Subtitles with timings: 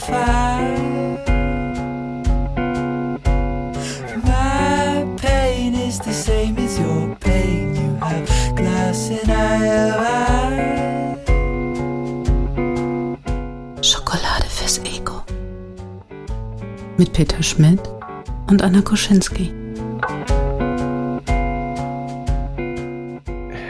[0.00, 1.18] fire.
[4.24, 7.74] My pain is the same as your pain.
[7.76, 10.70] You have glass and I have ice.
[13.82, 15.22] Schokolade fürs Ego.
[16.96, 17.80] Mit Peter Schmidt
[18.48, 19.52] und Anna Koschinski.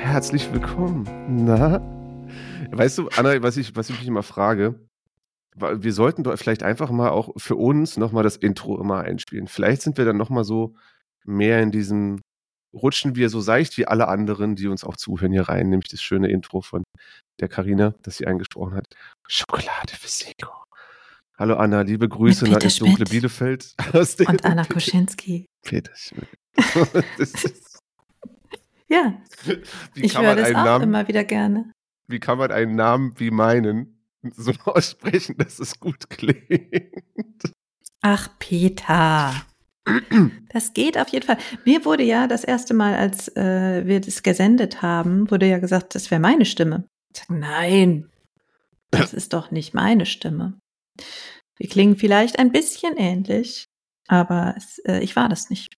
[0.02, 1.08] Herzlich willkommen.
[1.28, 1.80] Na?
[2.72, 4.74] Weißt du, Anna, was ich, was ich mich immer frage,
[5.56, 9.48] wir sollten doch vielleicht einfach mal auch für uns nochmal das Intro immer einspielen.
[9.48, 10.74] Vielleicht sind wir dann nochmal so
[11.24, 12.20] mehr in diesem,
[12.72, 16.02] rutschen wir so seicht wie alle anderen, die uns auch zuhören hier rein, nämlich das
[16.02, 16.84] schöne Intro von
[17.40, 18.86] der Karina, das sie eingesprochen hat.
[19.28, 20.50] Schokolade für Seko.
[21.38, 23.06] Hallo Anna, liebe Grüße nach ins dunkle.
[23.06, 23.74] Bielefeld.
[23.92, 25.46] Aus dem- Und Anna Koschinski.
[25.62, 26.28] Peter Schmidt.
[27.18, 27.78] Das ist-
[28.88, 29.20] Ja,
[29.94, 31.72] wie ich höre das auch Namen immer wieder gerne.
[32.08, 37.52] wie kann man einen Namen wie meinen so aussprechen, dass es gut klingt?
[38.02, 39.34] Ach, Peter.
[40.52, 41.38] Das geht auf jeden Fall.
[41.64, 45.94] Mir wurde ja das erste Mal, als äh, wir das gesendet haben, wurde ja gesagt,
[45.94, 46.86] das wäre meine Stimme.
[47.12, 48.10] Ich sag, nein,
[48.90, 50.58] das ist doch nicht meine Stimme.
[51.56, 53.66] Wir klingen vielleicht ein bisschen ähnlich,
[54.08, 55.74] aber es, äh, ich war das nicht.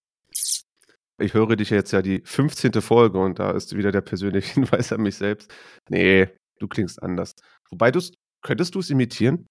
[1.18, 2.72] Ich höre dich jetzt ja die 15.
[2.82, 5.52] Folge und da ist wieder der persönliche Hinweis an mich selbst.
[5.88, 7.34] Nee, du klingst anders.
[7.70, 8.00] Wobei du
[8.42, 9.46] könntest du es imitieren?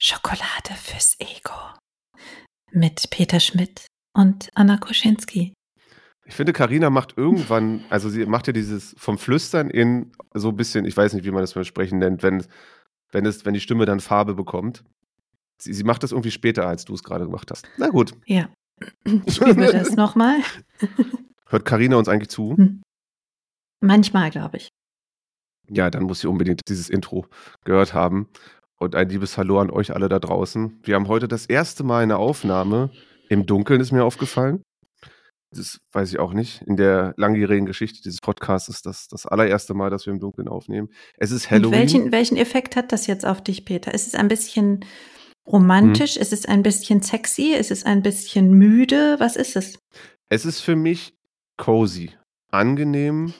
[0.00, 1.54] Schokolade fürs Ego.
[2.70, 5.54] Mit Peter Schmidt und Anna Koschinski.
[6.24, 10.56] Ich finde, Karina macht irgendwann, also sie macht ja dieses vom Flüstern in so ein
[10.56, 12.44] bisschen, ich weiß nicht, wie man das beim Sprechen nennt, wenn,
[13.10, 14.84] wenn, es, wenn die Stimme dann Farbe bekommt.
[15.60, 17.68] Sie, sie macht das irgendwie später, als du es gerade gemacht hast.
[17.76, 18.14] Na gut.
[18.26, 18.48] Ja.
[19.28, 20.40] Spielen wir das nochmal?
[21.46, 22.56] Hört Karina uns eigentlich zu?
[22.56, 22.82] Hm.
[23.80, 24.68] Manchmal, glaube ich.
[25.74, 27.26] Ja, dann muss sie unbedingt dieses Intro
[27.64, 28.28] gehört haben.
[28.78, 30.80] Und ein liebes Hallo an euch alle da draußen.
[30.82, 32.90] Wir haben heute das erste Mal eine Aufnahme
[33.28, 34.62] im Dunkeln, ist mir aufgefallen.
[35.54, 36.62] Das weiß ich auch nicht.
[36.62, 40.48] In der langjährigen Geschichte dieses Podcasts ist das das allererste Mal, dass wir im Dunkeln
[40.48, 40.88] aufnehmen.
[41.16, 41.78] Es ist Und Halloween.
[41.78, 43.94] welchen, welchen Effekt hat das jetzt auf dich, Peter?
[43.94, 44.84] Ist es ein bisschen
[45.46, 46.14] romantisch?
[46.16, 46.22] Hm.
[46.22, 47.52] Ist es ein bisschen sexy?
[47.52, 49.16] Ist es ein bisschen müde?
[49.18, 49.78] Was ist es?
[50.28, 51.14] Es ist für mich
[51.58, 52.10] cozy,
[52.50, 53.34] angenehm,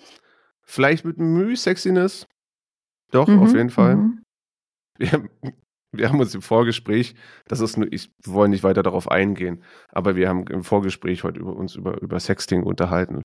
[0.72, 2.26] vielleicht mit Mühe Sexiness.
[3.10, 3.96] Doch, Mhm, auf jeden Fall.
[3.96, 4.22] mhm.
[4.98, 5.28] Wir,
[5.92, 7.14] wir haben uns im Vorgespräch,
[7.46, 11.40] das ist nur, ich wollen nicht weiter darauf eingehen, aber wir haben im Vorgespräch heute
[11.40, 13.20] über uns über, über Sexting unterhalten.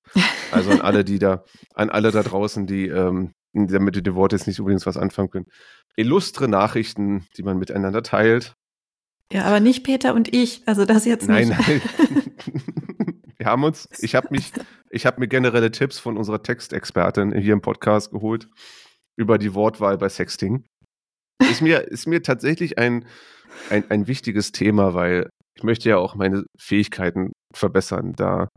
[0.52, 1.42] Also an alle, die da,
[1.74, 5.30] an alle da draußen, die ähm, damit mit dem Wort jetzt nicht übrigens was anfangen
[5.30, 5.46] können.
[5.96, 8.54] Illustre Nachrichten, die man miteinander teilt.
[9.32, 10.62] Ja, aber nicht Peter und ich.
[10.66, 11.68] Also das jetzt Nein, nicht.
[11.68, 11.82] nein.
[13.38, 14.52] wir haben uns, ich habe mich,
[14.90, 18.48] ich habe mir generelle Tipps von unserer Textexpertin hier im Podcast geholt
[19.16, 20.64] über die Wortwahl bei Sexting.
[21.40, 23.06] Ist mir, ist mir tatsächlich ein,
[23.70, 28.48] ein, ein wichtiges Thema, weil ich möchte ja auch meine Fähigkeiten verbessern, da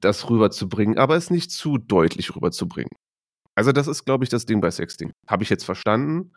[0.00, 2.90] das rüberzubringen, aber es nicht zu deutlich rüberzubringen.
[3.54, 5.12] Also das ist, glaube ich, das Ding bei Sexting.
[5.28, 6.32] Habe ich jetzt verstanden.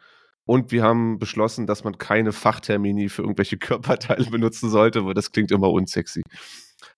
[0.45, 5.31] Und wir haben beschlossen, dass man keine Fachtermini für irgendwelche Körperteile benutzen sollte, weil das
[5.31, 6.21] klingt immer unsexy.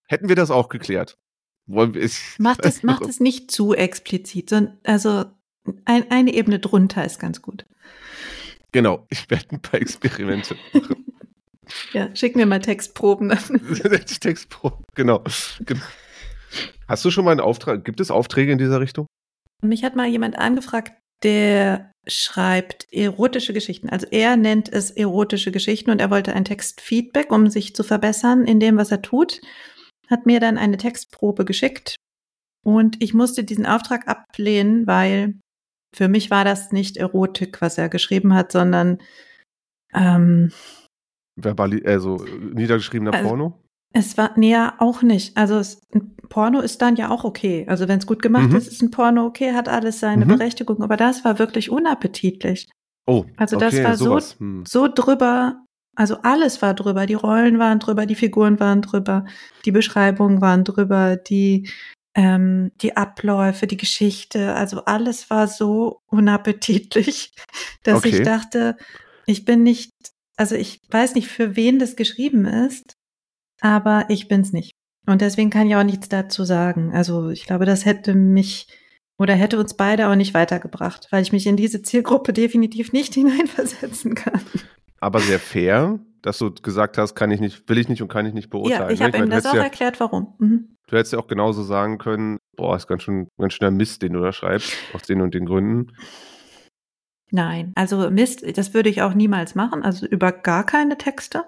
[0.07, 1.15] Hätten wir das auch geklärt?
[1.69, 2.19] Wollen wir es?
[2.39, 4.49] Macht es, macht es nicht zu explizit.
[4.49, 5.25] sondern- Also
[5.85, 7.65] ein, eine Ebene drunter ist ganz gut.
[8.71, 11.05] Genau, ich werde ein paar Experimente machen.
[11.93, 13.29] Ja, schick mir mal Textproben.
[14.19, 15.23] Textpro, genau.
[15.63, 15.83] genau.
[16.87, 17.85] Hast du schon mal einen Auftrag?
[17.85, 19.05] Gibt es Aufträge in dieser Richtung?
[19.61, 23.87] Mich hat mal jemand angefragt, der schreibt erotische Geschichten.
[23.87, 28.45] Also er nennt es erotische Geschichten und er wollte ein Textfeedback, um sich zu verbessern
[28.45, 29.39] in dem, was er tut.
[30.09, 31.95] Hat mir dann eine Textprobe geschickt
[32.65, 35.39] und ich musste diesen Auftrag ablehnen, weil
[35.95, 38.99] für mich war das nicht Erotik, was er geschrieben hat, sondern
[39.93, 40.51] ähm,
[41.35, 43.59] Verbali also niedergeschriebener Also- Porno?
[43.93, 45.35] es war näher auch nicht.
[45.35, 47.65] Also es, ein Porno ist dann ja auch okay.
[47.67, 48.55] Also wenn es gut gemacht Mhm.
[48.55, 50.29] ist, ist ein Porno okay, hat alles seine Mhm.
[50.37, 50.83] Berechtigung.
[50.83, 52.69] Aber das war wirklich unappetitlich.
[53.07, 54.39] Oh, Also das okay, war so- sowas.
[54.39, 54.63] Hm.
[54.67, 55.65] So drüber,
[55.99, 57.05] also alles war drüber.
[57.05, 59.25] Die Rollen waren drüber, die Figuren waren drüber,
[59.65, 61.69] die Beschreibungen waren drüber, die
[62.15, 64.55] ähm, die Abläufe, die Geschichte.
[64.55, 67.33] Also alles war so unappetitlich,
[67.83, 68.23] dass ich Okay.
[68.23, 68.77] dachte,
[69.25, 69.91] ich bin nicht,
[70.37, 72.93] also ich weiß nicht, für wen das geschrieben ist,
[73.59, 74.71] aber ich bin's nicht.
[75.05, 76.93] Und deswegen kann ich auch nichts dazu sagen.
[76.93, 78.67] Also ich glaube, das hätte mich
[79.17, 83.13] oder hätte uns beide auch nicht weitergebracht, weil ich mich in diese Zielgruppe definitiv nicht
[83.15, 84.39] hineinversetzen kann.
[84.99, 88.25] Aber sehr fair, dass du gesagt hast, kann ich nicht, will ich nicht und kann
[88.25, 88.81] ich nicht beurteilen.
[88.81, 89.05] ja, ich ne?
[89.05, 90.33] habe ihm das auch ja, erklärt, warum.
[90.39, 90.75] Mhm.
[90.87, 94.13] Du hättest ja auch genauso sagen können, boah, ist ganz schön, ganz schöner Mist, den
[94.13, 95.93] du da schreibst, aus den und den Gründen.
[97.31, 101.45] Nein, also Mist, das würde ich auch niemals machen, also über gar keine Texte.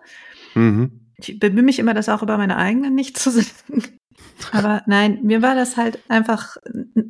[0.53, 1.11] Mhm.
[1.17, 3.83] Ich bemühe mich immer, das auch über meine eigenen nicht zu sagen.
[4.51, 6.57] Aber nein, mir war das halt einfach,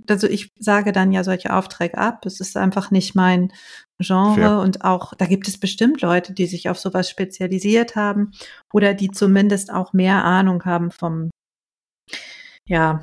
[0.09, 2.25] also ich sage dann ja solche Aufträge ab.
[2.25, 3.51] Es ist einfach nicht mein
[3.99, 4.59] Genre Fair.
[4.59, 8.31] und auch, da gibt es bestimmt Leute, die sich auf sowas spezialisiert haben
[8.73, 11.29] oder die zumindest auch mehr Ahnung haben vom,
[12.65, 13.01] ja,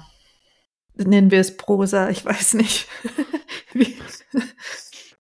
[0.97, 2.89] nennen wir es Prosa, ich weiß nicht.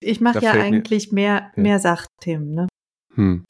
[0.01, 1.63] Ich mache ja fällt mir- eigentlich mehr, Ja.
[1.63, 2.69] mehr Sachthemen, ne?
[3.15, 3.45] Hm.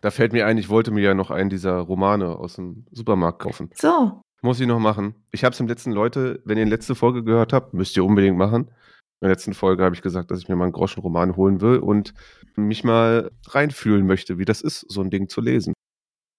[0.00, 3.40] Da fällt mir ein, ich wollte mir ja noch einen dieser Romane aus dem Supermarkt
[3.42, 3.70] kaufen.
[3.74, 5.14] So, Muss ich noch machen.
[5.30, 8.04] Ich habe es im letzten Leute, wenn ihr die letzte Folge gehört habt, müsst ihr
[8.04, 8.72] unbedingt machen.
[9.20, 11.78] In der letzten Folge habe ich gesagt, dass ich mir mal einen Groschenroman holen will
[11.78, 12.12] und
[12.56, 15.74] mich mal reinfühlen möchte, wie das ist, so ein Ding zu lesen.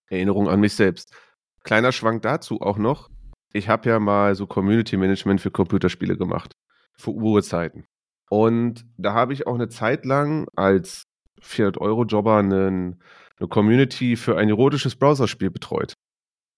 [0.09, 1.15] Erinnerung an mich selbst.
[1.63, 3.09] Kleiner Schwank dazu auch noch.
[3.53, 6.51] Ich habe ja mal so Community Management für Computerspiele gemacht.
[6.97, 7.85] Für Urzeiten.
[8.29, 11.03] Und da habe ich auch eine Zeit lang als
[11.41, 13.01] 400-Euro-Jobber einen,
[13.39, 15.94] eine Community für ein erotisches Browserspiel betreut.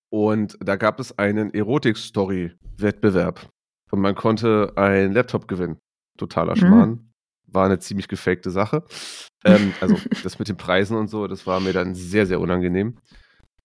[0.10, 3.50] Und da gab es einen Erotik-Story-Wettbewerb.
[3.92, 5.78] Und man konnte einen Laptop gewinnen.
[6.18, 6.60] Totaler Mhm.
[6.60, 7.12] Schmarrn.
[7.48, 8.84] War eine ziemlich gefakte Sache.
[9.44, 12.98] Ähm, also das mit den Preisen und so, das war mir dann sehr, sehr unangenehm.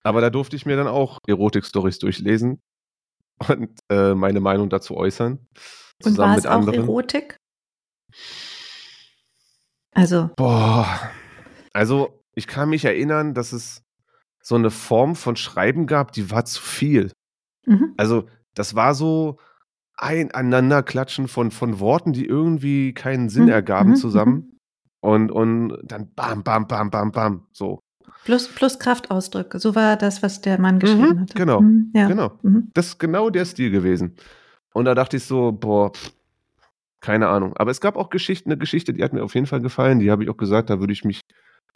[0.02, 2.60] Aber da durfte ich mir dann auch Erotik-Stories durchlesen
[3.48, 5.46] und äh, meine Meinung dazu äußern.
[6.04, 6.80] und war es mit auch anderen.
[6.80, 7.36] Erotik?
[9.92, 11.10] Also, Boah.
[11.72, 13.82] Also, ich kann mich erinnern, dass es
[14.42, 17.12] so eine Form von Schreiben gab, die war zu viel.
[17.66, 17.94] mhm.
[17.96, 19.38] Also, das war so
[19.96, 24.56] ein Aneinanderklatschen von, von Worten, die irgendwie keinen Sinn Mhm, ergaben mhm, zusammen.
[25.00, 27.46] Und, und dann bam, bam, bam, bam, bam.
[27.52, 27.80] So.
[28.24, 29.58] Plus, plus Kraftausdrücke.
[29.58, 31.34] So war das, was der Mann geschrieben hatte.
[31.34, 32.06] genau, Mhm, ja.
[32.08, 32.38] Genau.
[32.42, 32.70] Mhm.
[32.74, 34.16] Das ist genau der Stil gewesen.
[34.72, 36.12] Und da dachte ich so, boah, pff,
[37.00, 37.56] keine Ahnung.
[37.56, 40.00] Aber es gab auch Geschichten, eine Geschichte, die hat mir auf jeden Fall gefallen.
[40.00, 41.20] Die habe ich auch gesagt, da würde ich mich,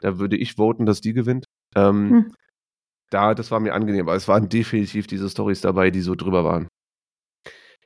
[0.00, 1.46] da würde ich voten, dass die gewinnt.
[1.74, 2.32] Ähm, Hm.
[3.10, 6.44] Da, das war mir angenehm, aber es waren definitiv diese Stories dabei, die so drüber
[6.44, 6.68] waren.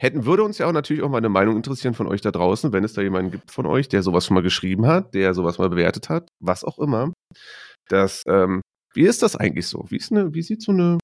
[0.00, 2.72] Hätten, würde uns ja auch natürlich auch mal eine Meinung interessieren von euch da draußen,
[2.72, 5.58] wenn es da jemanden gibt von euch, der sowas schon mal geschrieben hat, der sowas
[5.58, 7.12] mal bewertet hat, was auch immer.
[7.88, 8.60] Das, ähm,
[8.94, 9.86] wie ist das eigentlich so?
[9.88, 10.98] Wie ist eine, wie sieht so eine,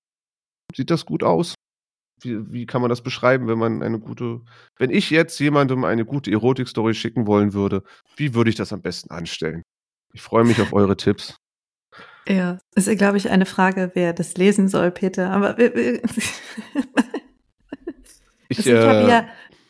[0.75, 1.55] sieht das gut aus?
[2.22, 4.43] Wie, wie kann man das beschreiben, wenn man eine gute,
[4.78, 7.82] wenn ich jetzt jemandem eine gute Erotik-Story schicken wollen würde,
[8.16, 9.62] wie würde ich das am besten anstellen?
[10.12, 11.37] Ich freue mich auf eure Tipps.
[12.26, 15.31] Ja, ist, glaube ich, eine Frage, wer das lesen soll, Peter.
[15.31, 16.03] Aber wir- wir-
[18.49, 19.26] Ich, Also ich habe äh, ja,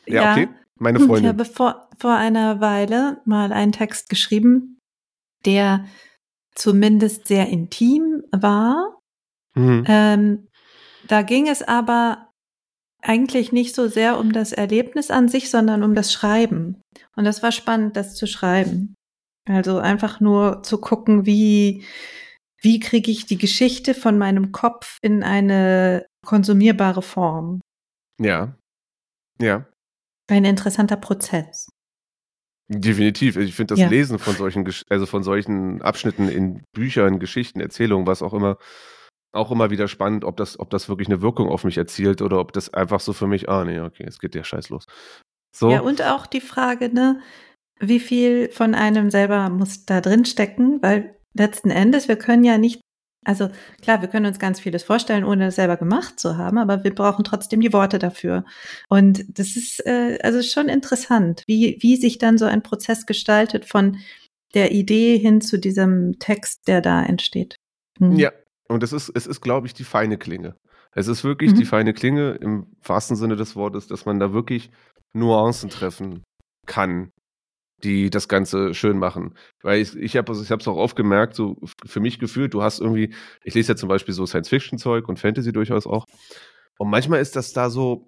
[0.07, 0.49] ja, okay.
[0.79, 1.29] Meine Ich Freundin.
[1.29, 4.79] habe vor, vor einer Weile mal einen Text geschrieben,
[5.45, 5.85] der
[6.55, 8.99] zumindest sehr intim war.
[9.55, 9.85] Mhm.
[9.87, 10.49] Ähm,
[11.07, 12.31] da ging es aber
[13.01, 16.81] eigentlich nicht so sehr um das Erlebnis an sich, sondern um das Schreiben.
[17.17, 18.95] Und das war spannend, das zu schreiben.
[19.49, 21.85] Also einfach nur zu gucken, wie,
[22.65, 27.61] wie kriege ich die Geschichte von meinem Kopf in eine konsumierbare Form.
[28.19, 28.57] Ja.
[29.41, 29.67] Ja.
[30.29, 31.69] Ein interessanter Prozess.
[32.69, 33.37] Definitiv.
[33.37, 33.89] Ich finde das Ja.
[33.89, 38.57] Lesen von solchen, also von solchen Abschnitten in Büchern, Geschichten, Erzählungen, was auch immer,
[39.35, 42.41] auch immer wieder spannend, ob das, ob das wirklich eine Wirkung auf mich erzielt oder
[42.41, 44.87] ob das einfach so für mich, ah nee, okay, es geht der Scheiß los.
[45.55, 45.71] So.
[45.71, 47.21] Ja, und auch die Frage, ne,
[47.79, 52.59] wie viel von einem selber muss da drin stecken, weil letzten Endes, wir können ja
[52.59, 52.81] nicht,
[53.25, 53.49] also
[53.83, 56.95] klar, wir können uns ganz vieles vorstellen, ohne es selber gemacht zu haben, aber wir
[56.95, 58.45] brauchen trotzdem die Worte dafür.
[58.89, 63.65] Und das ist äh, also schon interessant, wie, wie sich dann so ein Prozess gestaltet
[63.65, 63.99] von
[64.55, 67.57] der Idee hin zu diesem Text, der da entsteht.
[67.99, 68.17] Hm.
[68.17, 68.31] Ja,
[68.69, 70.55] und es ist, es ist, glaube ich, die feine Klinge.
[70.95, 71.57] Es ist wirklich Mhm.
[71.57, 74.71] die feine Klinge im wahrsten Sinne des Wortes, dass man da wirklich
[75.13, 76.23] Nuancen treffen
[76.67, 77.11] kann,
[77.85, 79.35] die das Ganze schön machen.
[79.63, 82.81] Weil ich, ich habe ich es auch oft gemerkt, so für mich gefühlt, du hast
[82.81, 83.15] irgendwie,
[83.45, 86.07] ich lese ja zum Beispiel so Science-Fiction-Zeug und Fantasy durchaus auch.
[86.79, 88.07] Und manchmal ist das da so,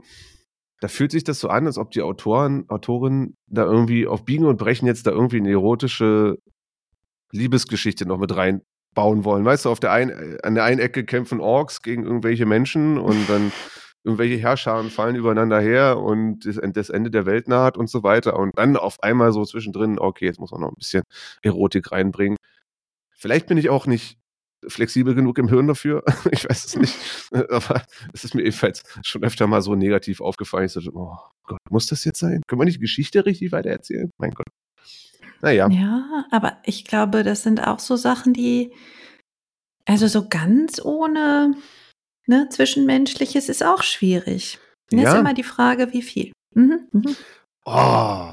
[0.80, 4.46] da fühlt sich das so an, als ob die Autoren, Autorinnen da irgendwie auf Biegen
[4.46, 6.38] und Brechen jetzt da irgendwie eine erotische
[7.32, 9.44] Liebesgeschichte noch mit reinbauen wollen.
[9.44, 13.28] Weißt du, auf der einen, an der einen Ecke kämpfen Orks gegen irgendwelche Menschen und
[13.28, 13.52] dann
[14.06, 18.38] irgendwelche Herrscharen fallen übereinander her und das, Ende der Welt naht und so weiter.
[18.38, 21.02] Und dann auf einmal so zwischendrin, okay, jetzt muss man noch ein bisschen
[21.42, 22.36] Erotik reinbringen.
[23.10, 24.16] Vielleicht bin ich auch nicht
[24.68, 26.04] flexibel genug im Hirn dafür.
[26.30, 26.96] ich weiß es nicht.
[27.50, 27.82] Aber
[28.12, 30.66] es ist mir ebenfalls schon öfter mal so negativ aufgefallen.
[30.66, 32.42] Ich so, oh Gott, muss das jetzt sein?
[32.46, 34.10] Können wir nicht Geschichte richtig weitererzählen?
[34.18, 34.46] Mein Gott.
[35.42, 35.68] Naja.
[35.68, 38.72] Ja, aber ich glaube, das sind auch so Sachen, die,
[39.84, 41.56] also so ganz ohne
[42.26, 44.58] ne, Zwischenmenschliches ist auch schwierig.
[44.92, 45.12] Und Ja.
[45.14, 46.32] ist immer die Frage, wie viel.
[46.54, 47.16] Mhm, mhm.
[47.64, 48.32] Oh,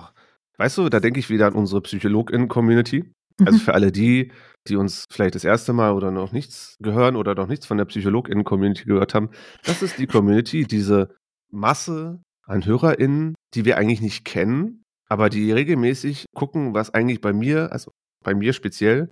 [0.57, 3.11] weißt du, da denke ich wieder an unsere PsychologInnen-Community.
[3.39, 3.61] Also Mhm.
[3.61, 4.31] für alle die,
[4.67, 7.85] die uns vielleicht das erste Mal oder noch nichts gehören oder noch nichts von der
[7.85, 9.31] PsychologInnen-Community gehört haben.
[9.65, 11.15] Das ist die Community, diese
[11.51, 17.33] Masse an HörerInnen, die wir eigentlich nicht kennen, aber die regelmäßig gucken, was eigentlich bei
[17.33, 17.91] mir, also
[18.23, 19.11] bei mir speziell,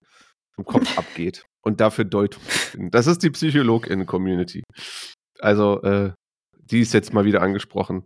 [0.57, 2.91] im Kopf abgeht und dafür Deutung finden.
[2.91, 4.63] Das ist die PsychologInnen-Community.
[5.39, 6.13] Also, äh,
[6.58, 8.06] die ist jetzt mal wieder angesprochen.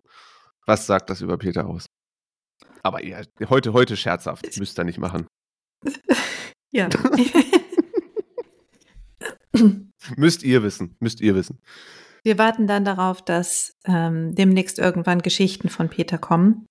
[0.65, 1.85] Was sagt das über Peter aus?
[2.83, 4.57] Aber ja, heute, heute scherzhaft.
[4.57, 5.27] Müsst ihr nicht machen.
[6.71, 6.89] Ja.
[10.17, 10.95] Müsst ihr wissen.
[10.99, 11.59] Müsst ihr wissen.
[12.23, 16.65] Wir warten dann darauf, dass ähm, demnächst irgendwann Geschichten von Peter kommen.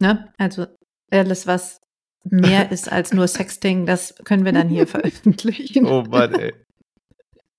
[0.00, 0.32] Ne?
[0.38, 0.66] Also
[1.10, 1.80] alles, was
[2.30, 5.86] mehr ist als nur Sexting, das können wir dann hier veröffentlichen.
[5.86, 6.54] Oh Mann, ey.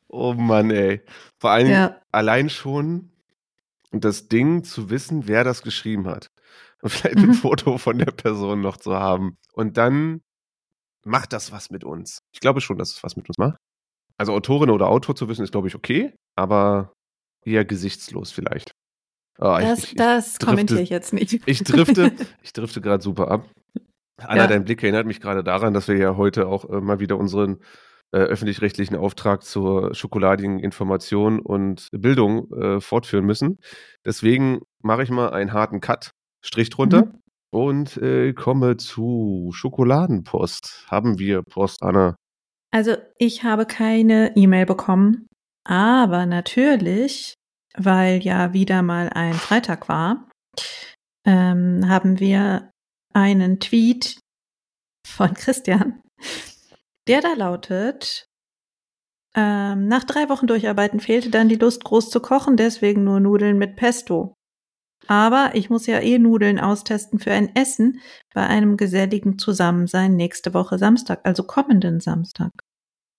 [0.07, 1.01] Oh Mann, ey.
[1.39, 3.11] Vor allem Ja, allein schon
[3.91, 6.29] das Ding zu wissen, wer das geschrieben hat.
[6.81, 7.33] Und vielleicht ein Mhm.
[7.33, 9.37] Foto von der Person noch zu haben.
[9.53, 10.21] Und dann
[11.05, 12.19] macht das was mit uns.
[12.33, 13.57] Ich glaube schon, dass es was mit uns macht.
[14.17, 16.91] Also Autorin oder Autor zu wissen, ist, glaube ich, okay, aber
[17.45, 18.71] eher gesichtslos vielleicht.
[19.37, 21.39] Ich- das, ich, ich, das drifte- kommentiere ich jetzt nicht.
[21.45, 22.11] ich drifte,
[22.43, 23.49] ich drifte gerade super ab.
[24.27, 24.47] Anna, Ja.
[24.47, 27.59] dein Blick erinnert mich gerade daran, dass wir ja heute auch äh, mal wieder unseren
[28.11, 33.59] äh, öffentlich-rechtlichen Auftrag zur schokoladigen Information und Bildung äh, fortführen müssen.
[34.05, 36.11] Deswegen mache ich mal einen harten Cut,
[36.43, 37.19] Strich drunter Mhm.
[37.51, 40.85] und äh, komme zu Schokoladenpost.
[40.89, 42.15] Haben wir Post, Anna?
[42.71, 45.27] Also ich habe keine E-Mail bekommen,
[45.67, 47.33] aber natürlich,
[47.77, 50.27] weil ja wieder mal ein Freitag war,
[51.25, 52.71] ähm, haben wir
[53.19, 54.19] einen Tweet
[55.05, 56.01] von Christian,
[57.07, 58.29] der da lautet,
[59.35, 63.57] ähm, nach drei Wochen Durcharbeiten fehlte dann die Lust groß zu kochen, deswegen nur Nudeln
[63.57, 64.33] mit Pesto.
[65.07, 67.99] Aber ich muss ja eh Nudeln austesten für ein Essen
[68.33, 72.51] bei einem geselligen Zusammensein nächste Woche Samstag, also kommenden Samstag.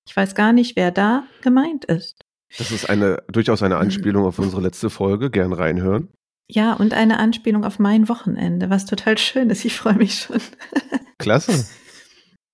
[0.07, 2.21] Ich weiß gar nicht, wer da gemeint ist.
[2.59, 5.31] Das ist eine durchaus eine Anspielung auf unsere letzte Folge.
[5.31, 6.09] Gern reinhören.
[6.49, 9.65] Ja, und eine Anspielung auf mein Wochenende, was total schön ist.
[9.65, 10.41] Ich freue mich schon.
[11.19, 11.67] Klasse.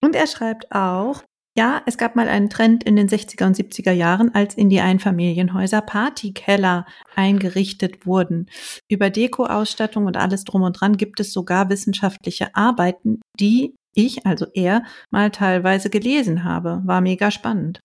[0.03, 1.23] Und er schreibt auch,
[1.57, 4.81] ja, es gab mal einen Trend in den 60er und 70er Jahren, als in die
[4.81, 8.51] Einfamilienhäuser Partykeller eingerichtet wurden.
[8.91, 14.47] Über Dekoausstattung und alles drum und dran gibt es sogar wissenschaftliche Arbeiten, die ich, also
[14.53, 16.83] er, mal teilweise gelesen habe.
[16.85, 17.81] War mega spannend.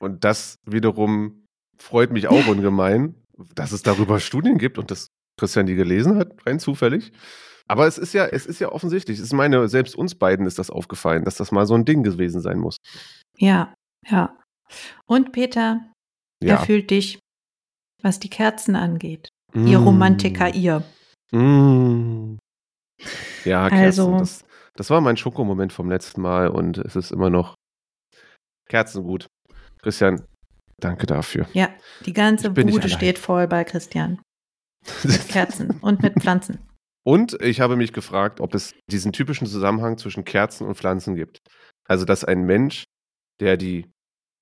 [0.00, 1.46] Und das wiederum
[1.78, 3.14] freut mich auch ungemein,
[3.54, 5.08] dass es darüber Studien gibt und dass
[5.38, 7.12] Christian die gelesen hat, rein zufällig.
[7.68, 9.18] Aber es ist ja, es ist ja offensichtlich.
[9.18, 12.02] Es ist meine, selbst uns beiden ist das aufgefallen, dass das mal so ein Ding
[12.02, 12.76] gewesen sein muss.
[13.38, 13.74] Ja,
[14.08, 14.36] ja.
[15.06, 15.80] Und Peter,
[16.42, 16.56] Ja.
[16.56, 17.18] er fühlt dich,
[18.02, 19.28] was die Kerzen angeht.
[19.54, 19.84] Ihr Mm.
[19.84, 20.82] Romantiker, ihr.
[21.30, 22.36] Mm.
[23.44, 27.30] Ja, Kerzen, Also- das, das war mein Schokomoment vom letzten Mal und es ist immer
[27.30, 27.54] noch
[28.68, 29.26] Kerzengut.
[29.82, 30.24] Christian,
[30.84, 31.46] danke dafür.
[31.52, 31.68] Ja,
[32.06, 34.20] die ganze Ich Bude steht voll bei Christian.
[35.04, 36.58] Mit Kerzen und mit Pflanzen.
[37.04, 41.38] Und ich habe mich gefragt, ob es diesen typischen Zusammenhang zwischen Kerzen und Pflanzen gibt.
[41.86, 42.84] Also, dass ein Mensch,
[43.40, 43.86] der die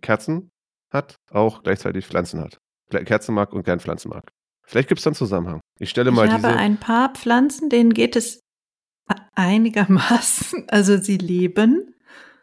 [0.02, 0.50] Kerzen
[0.92, 2.58] hat, auch gleichzeitig Pflanzen hat.
[2.90, 4.30] Kerzen mag und gern Pflanzen mag.
[4.66, 5.60] Vielleicht gibt es dann Zusammenhang.
[5.78, 6.56] Ich stelle Ich mal habe diese.
[6.58, 8.40] ein paar Pflanzen, denen geht es
[9.34, 10.66] einigermaßen.
[10.68, 11.94] Also sie leben.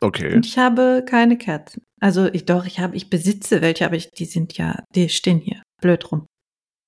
[0.01, 0.35] okay.
[0.35, 1.83] Und ich habe keine Kerzen.
[1.99, 5.39] Also ich doch, ich habe, ich besitze welche, aber ich, die sind ja, die stehen
[5.39, 6.27] hier blöd rum.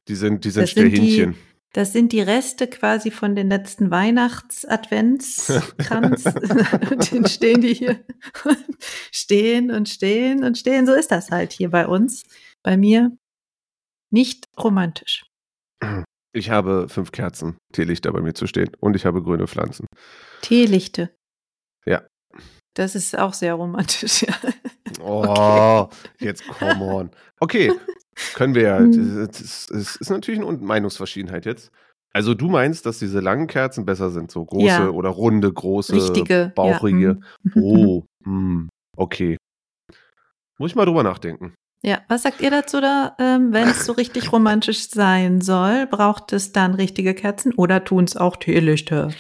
[0.08, 1.34] Die sind, die sind Das sind die-.
[1.74, 6.26] Das sind die Reste quasi von den letzten Weihnachts-Adventskranz.
[6.90, 8.04] und den stehen die hier.
[9.12, 10.88] stehen und stehen und stehen.
[10.88, 12.24] So ist das halt hier bei uns.
[12.64, 13.16] Bei mir
[14.12, 15.26] nicht romantisch.
[16.34, 18.72] Ich habe fünf Kerzen, Teelichter bei mir zu stehen.
[18.80, 19.86] Und ich habe grüne Pflanzen.
[20.42, 21.14] Teelichte.
[21.86, 22.08] Ja.
[22.76, 24.34] Das ist auch sehr romantisch, ja.
[25.04, 25.88] Oh,
[26.20, 27.12] jetzt come on.
[27.40, 27.72] Okay,
[28.36, 28.78] können wir ja.
[28.80, 29.28] Hm.
[29.30, 31.72] Es es ist natürlich eine Meinungsverschiedenheit jetzt.
[32.14, 34.90] Also du meinst, dass diese langen Kerzen besser sind, so große Ja.
[34.90, 36.52] oder runde, große, Richtige.
[36.56, 37.20] bauchige.
[37.44, 37.64] Ja, mm.
[37.64, 39.38] Oh, hm, okay.
[40.58, 41.54] Muss ich mal drüber nachdenken.
[41.82, 43.16] Ja, was sagt ihr dazu da?
[43.20, 48.04] Ähm, Wenn es so richtig romantisch sein soll, braucht es dann richtige Kerzen oder tun
[48.04, 49.12] es auch Teelichter?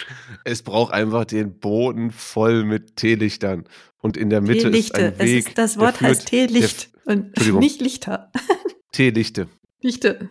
[0.44, 3.66] Es braucht einfach den Boden voll mit Teelichtern.
[4.02, 5.06] Und in der Mitte ist Teelichte.
[5.08, 5.48] ein Weg.
[5.48, 8.32] ist, das Wort führt- heißt Teelicht und nicht Lichter.
[8.92, 9.48] Teelichte.
[9.82, 10.30] Lichte.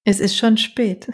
[0.04, 1.12] Es ist schon spät.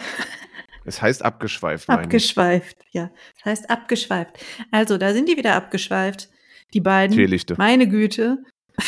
[0.86, 2.06] es heißt abgeschweift, meine ich.
[2.06, 3.12] Abgeschweift, ja.
[3.36, 4.38] Das heißt abgeschweift.
[4.72, 6.30] Also, da sind die wieder abgeschweift.
[6.74, 7.16] Die beiden.
[7.16, 7.56] Teelichte.
[7.58, 8.44] Meine Güte.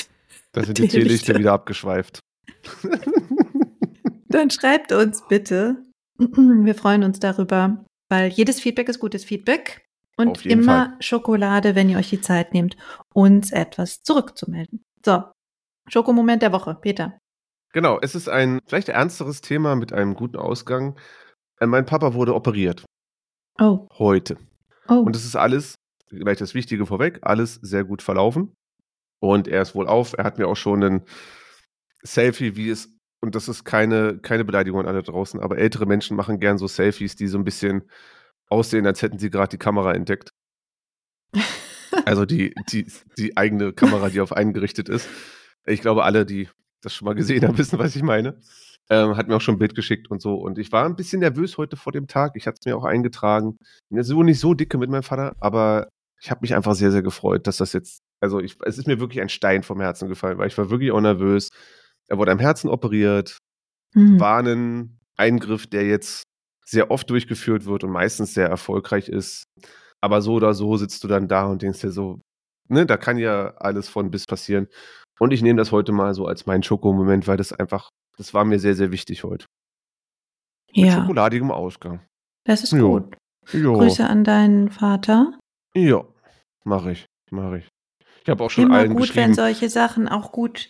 [0.52, 1.38] Da sind die Teelichte.
[1.38, 2.22] Wieder abgeschweift.
[4.30, 5.86] Dann schreibt uns bitte.
[6.18, 9.86] Wir freuen uns darüber, weil jedes Feedback ist gutes Feedback.
[10.18, 10.98] Und immer Fall.
[11.00, 12.76] Schokolade, wenn ihr euch die Zeit nehmt,
[13.14, 14.84] uns etwas zurückzumelden.
[15.06, 15.24] So,
[15.88, 17.18] Schokomoment der Woche, Peter.
[17.72, 21.00] Genau, es ist ein vielleicht ernsteres Thema mit einem guten Ausgang.
[21.60, 22.84] Äh, Mein Papa wurde operiert.
[23.62, 24.38] Oh, Heute.
[24.88, 24.96] oh.
[24.96, 25.76] Und es ist alles,
[26.10, 28.54] gleich das Wichtige vorweg, alles sehr gut verlaufen.
[29.20, 30.13] Und er ist wohl auf.
[30.18, 31.01] Er hat mir auch schon ein
[32.04, 32.89] Selfie, wie es,
[33.22, 36.68] und das ist keine, keine Beleidigung an alle draußen, aber ältere Menschen machen gern so
[36.68, 37.84] Selfies, die so ein bisschen
[38.48, 40.32] aussehen, als hätten sie gerade die Kamera entdeckt.
[42.06, 42.86] Also die, die,
[43.18, 45.10] die eigene Kamera, die auf einen gerichtet ist.
[45.65, 46.48] Ich glaube, alle, die
[46.82, 48.39] das schon mal gesehen haben, wissen, was ich meine.
[48.89, 50.36] Ähm, hat mir auch schon ein Bild geschickt und so.
[50.36, 52.34] Und ich war ein bisschen nervös heute vor dem Tag.
[52.36, 53.58] Ich hatte es mir auch eingetragen.
[53.89, 55.89] Bin jetzt so nicht so dicke mit meinem Vater, aber
[56.21, 58.99] ich habe mich einfach sehr, sehr gefreut, dass das jetzt, also ich, es ist mir
[58.99, 61.49] wirklich ein Stein vom Herzen gefallen, weil ich war wirklich auch nervös.
[62.08, 63.38] Er wurde am Herzen operiert,
[63.95, 64.19] Hm.
[64.19, 66.23] war ein Eingriff, der jetzt
[66.65, 69.43] sehr oft durchgeführt wird und meistens sehr erfolgreich ist.
[70.01, 72.21] Aber so oder so sitzt du dann da und denkst dir so,
[72.67, 74.67] ne, da kann ja alles von bis passieren.
[75.19, 78.45] Und ich nehme das heute mal so als meinen Schokomoment, weil das einfach, das war
[78.45, 79.45] mir sehr, sehr wichtig heute.
[80.75, 82.05] Mit Ja, schokoladigem Ausgang.
[82.45, 82.99] das ist Jo.
[83.01, 83.17] gut.
[83.51, 85.38] Ja, Grüße an deinen Vater.
[85.88, 86.04] Ja,
[86.63, 87.68] mache ich, mache ich.
[88.24, 89.34] Ich habe auch schon Immer allen gut, wenn geschrieben.
[89.34, 90.70] solche Sachen auch gut,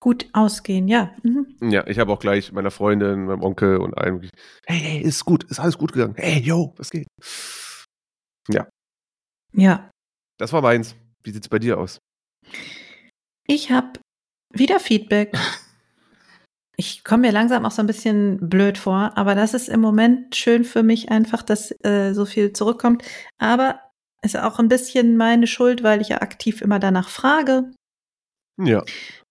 [0.00, 0.88] gut ausgehen.
[0.88, 1.14] Ja.
[1.22, 1.56] Mhm.
[1.60, 5.24] Ja, ich habe auch gleich meiner Freundin, meinem Onkel und allen, gesagt, hey, hey, ist
[5.24, 6.14] gut, ist alles gut gegangen.
[6.16, 7.06] Hey, yo, was geht?
[9.52, 9.90] Ja.
[10.38, 10.94] Das war meins.
[11.22, 11.98] Wie sieht's bei dir aus?
[13.46, 13.98] Ich habe
[14.52, 15.36] wieder Feedback.
[16.80, 20.36] Ich komme mir langsam auch so ein bisschen blöd vor, aber das ist im Moment
[20.36, 23.02] schön für mich einfach, dass äh, so viel zurückkommt.
[23.36, 23.80] Aber
[24.22, 27.70] ist auch ein bisschen meine Schuld, weil ich ja aktiv immer danach frage
[28.58, 28.82] Ja.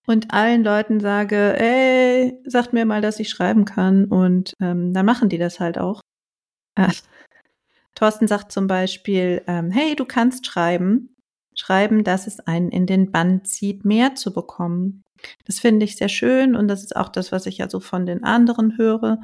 [0.06, 4.06] und allen Leuten sage, ey, sagt mir mal, dass ich schreiben kann.
[4.06, 6.02] Und ähm, dann machen die das halt auch.
[6.76, 6.88] Äh,
[7.96, 11.16] Thorsten sagt zum Beispiel, ähm, hey, du kannst schreiben.
[11.56, 15.02] Schreiben, dass es einen in den Bann zieht, mehr zu bekommen.
[15.46, 18.06] Das finde ich sehr schön und das ist auch das, was ich ja so von
[18.06, 19.20] den anderen höre.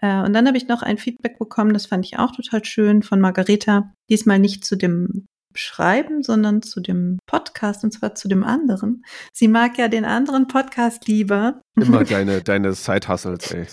[0.00, 3.02] Äh, und dann habe ich noch ein Feedback bekommen, das fand ich auch total schön
[3.02, 3.92] von Margareta.
[4.10, 9.04] Diesmal nicht zu dem Schreiben, sondern zu dem Podcast und zwar zu dem anderen.
[9.32, 11.60] Sie mag ja den anderen Podcast lieber.
[11.78, 13.66] Immer deine, deine Side-Hustles, ey.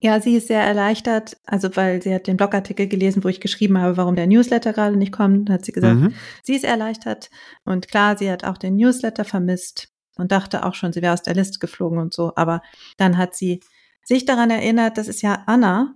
[0.00, 3.78] Ja, sie ist sehr erleichtert, also weil sie hat den Blogartikel gelesen, wo ich geschrieben
[3.80, 5.48] habe, warum der Newsletter gerade nicht kommt.
[5.48, 6.12] Hat sie gesagt, Mhm.
[6.42, 7.30] sie ist erleichtert
[7.64, 11.22] und klar, sie hat auch den Newsletter vermisst und dachte auch schon, sie wäre aus
[11.22, 12.32] der Liste geflogen und so.
[12.36, 12.62] Aber
[12.96, 13.60] dann hat sie
[14.04, 15.94] sich daran erinnert, das ist ja Anna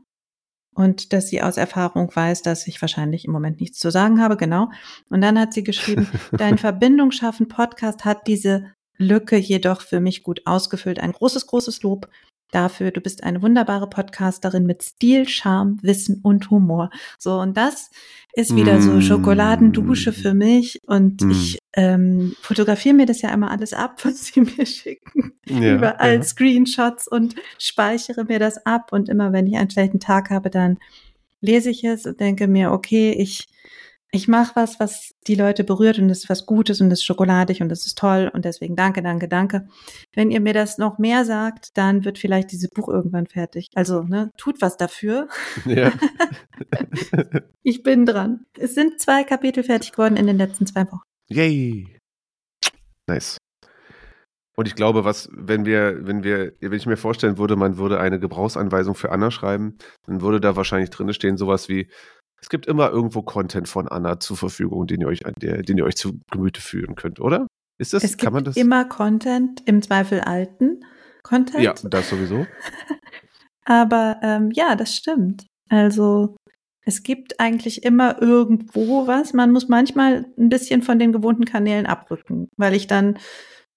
[0.75, 4.37] und dass sie aus Erfahrung weiß, dass ich wahrscheinlich im Moment nichts zu sagen habe,
[4.37, 4.71] genau.
[5.09, 10.23] Und dann hat sie geschrieben, dein Verbindung schaffen Podcast hat diese Lücke jedoch für mich
[10.23, 11.01] gut ausgefüllt.
[11.01, 12.09] Ein großes, großes Lob
[12.51, 12.91] dafür.
[12.91, 16.91] Du bist eine wunderbare Podcasterin mit Stil, Charme, Wissen und Humor.
[17.19, 17.91] So, und das
[18.33, 19.01] ist wieder so Mm.
[19.01, 20.81] Schokoladendusche für mich.
[20.87, 21.31] Und Mm.
[21.31, 25.33] ich ähm, fotografiere mir das ja immer alles ab, was sie mir schicken.
[25.47, 26.23] Ja, Überall ja.
[26.23, 28.93] Screenshots und speichere mir das ab.
[28.93, 30.79] Und immer wenn ich einen schlechten Tag habe, dann
[31.41, 33.49] lese ich es und denke mir, okay, ich,
[34.13, 37.05] ich mache was, was die Leute berührt und das ist was Gutes und das ist
[37.05, 39.69] schokoladig und das ist toll und deswegen danke, danke, danke.
[40.13, 43.69] Wenn ihr mir das noch mehr sagt, dann wird vielleicht dieses Buch irgendwann fertig.
[43.75, 45.29] Also, ne, tut was dafür.
[45.67, 45.93] Ja.
[47.63, 48.47] Ich bin dran.
[48.59, 51.03] Es sind zwei Kapitel fertig geworden in den letzten zwei Wochen.
[51.29, 51.87] Yay.
[53.07, 53.37] Nice.
[54.57, 58.01] Und ich glaube, was, wenn wir, wenn wir, wenn ich mir vorstellen würde, man würde
[58.01, 61.89] eine Gebrauchsanweisung für Anna schreiben, dann würde da wahrscheinlich drin stehen sowas wie,
[62.41, 65.97] es gibt immer irgendwo Content von Anna zur Verfügung, den ihr euch, den ihr euch
[65.97, 67.47] zu Gemüte führen könnt, oder?
[67.79, 68.63] Ist das, Es kann man gibt das?
[68.63, 70.85] immer Content, im Zweifel alten
[71.23, 71.63] Content.
[71.63, 72.47] Ja, das sowieso.
[73.65, 75.47] Aber ähm, ja, das stimmt.
[75.69, 76.37] Also
[76.85, 79.33] es gibt eigentlich immer irgendwo was.
[79.33, 83.19] Man muss manchmal ein bisschen von den gewohnten Kanälen abrücken, weil ich dann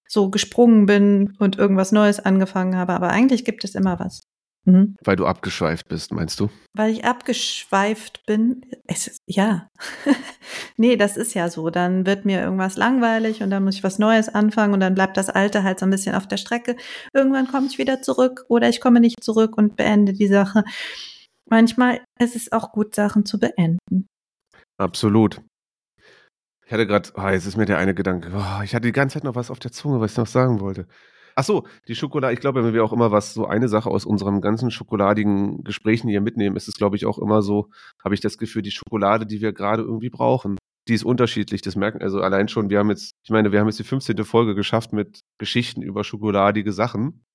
[0.08, 2.94] so gesprungen bin und irgendwas Neues angefangen habe.
[2.94, 4.22] Aber eigentlich gibt es immer was.
[4.66, 4.96] Mhm.
[5.04, 6.50] Weil du abgeschweift bist, meinst du?
[6.74, 8.66] Weil ich abgeschweift bin.
[8.88, 9.70] Es ist, ja.
[10.78, 11.70] nee, das ist ja so.
[11.70, 15.18] Dann wird mir irgendwas langweilig und dann muss ich was Neues anfangen und dann bleibt
[15.18, 16.78] das Alte halt so ein bisschen auf der Strecke.
[17.14, 20.64] Irgendwann komme ich wieder zurück oder ich komme nicht zurück und beende die Sache.
[21.50, 24.08] Manchmal ist es auch gut, Sachen zu beenden.
[24.78, 25.42] Absolut.
[26.66, 28.32] Ich hatte gerade, oh, jetzt ist mir der eine Gedanke.
[28.34, 30.62] Oh, ich hatte die ganze Zeit noch was auf der Zunge, was ich noch sagen
[30.62, 30.88] wollte.
[31.36, 32.34] Ach so, die Schokolade.
[32.34, 36.10] Ich glaube, wenn wir auch immer was, so eine Sache aus unserem ganzen schokoladigen Gesprächen
[36.10, 37.70] hier mitnehmen, ist es, glaube ich, auch immer so,
[38.04, 41.62] habe ich das Gefühl, die Schokolade, die wir gerade irgendwie brauchen, die ist unterschiedlich.
[41.62, 44.24] Das merken, also allein schon, wir haben jetzt, ich meine, wir haben jetzt die 15.
[44.26, 47.26] Folge geschafft mit Geschichten über schokoladige Sachen.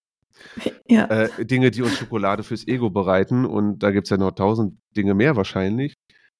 [0.90, 1.04] Ja.
[1.04, 3.44] Äh, Dinge, die uns Schokolade fürs Ego bereiten.
[3.44, 5.92] Und da gibt's ja noch tausend Dinge mehr wahrscheinlich.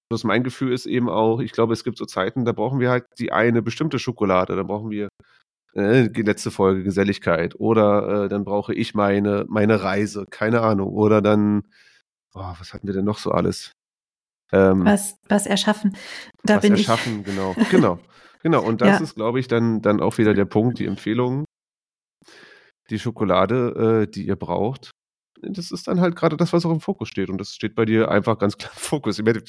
[0.09, 2.89] Bloß mein Gefühl ist eben auch, ich glaube, es gibt so Zeiten, da brauchen wir
[2.89, 4.57] halt die eine bestimmte Schokolade.
[4.57, 5.09] Da brauchen wir
[5.75, 7.59] äh, die letzte Folge Geselligkeit.
[7.59, 10.89] Oder äh, dann brauche ich meine, meine Reise, keine Ahnung.
[10.93, 11.63] Oder dann,
[12.35, 13.73] oh, was hatten wir denn noch so alles?
[14.53, 15.97] Ähm, was, was erschaffen.
[16.43, 17.55] Da was bin erschaffen, genau.
[17.71, 17.99] Genau.
[18.43, 18.63] Genau.
[18.67, 19.05] Und das Ja.
[19.05, 21.45] ist, glaube ich, dann, dann auch wieder der Punkt, die Empfehlung.
[22.91, 24.91] Die Schokolade, äh, die ihr braucht,
[25.43, 27.29] das ist dann halt gerade das, was auch im Fokus steht.
[27.29, 29.19] Und das steht bei dir einfach ganz klar im Fokus.
[29.19, 29.43] Ich meine,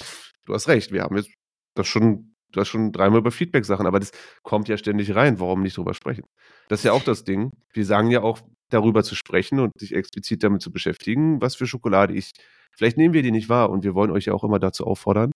[0.46, 1.32] du hast recht, wir haben jetzt
[1.76, 4.12] das schon, du hast schon dreimal über Feedback-Sachen, aber das
[4.44, 5.40] kommt ja ständig rein.
[5.40, 6.24] Warum nicht drüber sprechen?
[6.68, 7.52] Das ist ja auch das Ding.
[7.74, 11.68] Wir sagen ja auch, darüber zu sprechen und sich explizit damit zu beschäftigen, was für
[11.68, 12.32] Schokolade ich.
[12.72, 15.32] Vielleicht nehmen wir die nicht wahr und wir wollen euch ja auch immer dazu auffordern.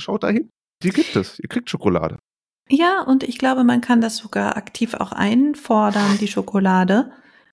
[0.00, 0.50] Schaut dahin.
[0.82, 1.38] Die gibt es.
[1.38, 2.18] Ihr kriegt Schokolade.
[2.68, 7.12] Ja, und ich glaube, man kann das sogar aktiv auch einfordern, die Schokolade.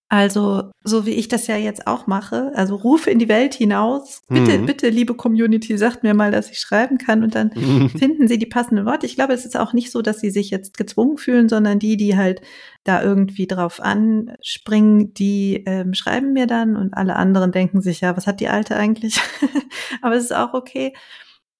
[0.09, 4.21] Also, so wie ich das ja jetzt auch mache, also rufe in die Welt hinaus.
[4.29, 4.65] Bitte, Mhm.
[4.65, 7.51] bitte, liebe Community, sagt mir mal, dass ich schreiben kann und dann
[8.01, 9.05] finden sie die passenden Worte.
[9.05, 11.97] Ich glaube, es ist auch nicht so, dass sie sich jetzt gezwungen fühlen, sondern die,
[11.97, 12.39] die halt
[12.85, 18.15] da irgendwie drauf anspringen, die ähm, schreiben mir dann und alle anderen denken sich, ja,
[18.15, 19.19] was hat die Alte eigentlich?
[20.01, 20.93] Aber es ist auch okay.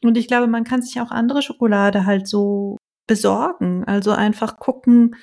[0.04, 3.84] Und ich glaube, man kann sich auch andere Schokolade halt so besorgen.
[3.86, 5.16] Also einfach gucken,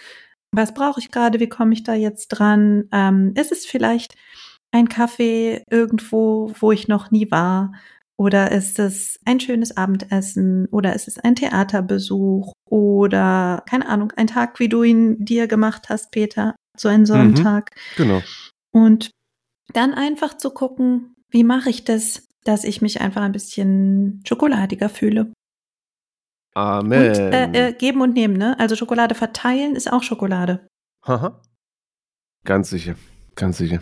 [0.57, 2.85] was brauche ich gerade, wie komme ich da jetzt dran?
[2.93, 4.15] Ähm, ist es vielleicht
[4.73, 7.73] ein Kaffee irgendwo, wo ich noch nie war?
[8.17, 10.67] Oder ist es ein schönes Abendessen?
[10.71, 12.53] Oder ist es ein Theaterbesuch?
[12.69, 17.71] Oder, keine Ahnung, ein Tag, wie du ihn dir gemacht hast, Peter, so ein Sonntag.
[17.97, 18.23] Genau.
[18.73, 19.11] Und
[19.73, 24.89] dann einfach zu gucken, wie mache ich das, dass ich mich einfach ein bisschen schokoladiger
[24.89, 25.33] fühle.
[26.55, 27.09] Amen.
[27.09, 28.59] Und äh, äh, geben und nehmen, ne?
[28.59, 30.67] Also Schokolade verteilen ist auch Schokolade.
[31.05, 31.43] Haha.
[32.45, 32.95] Ganz sicher.
[33.35, 33.81] Ganz sicher.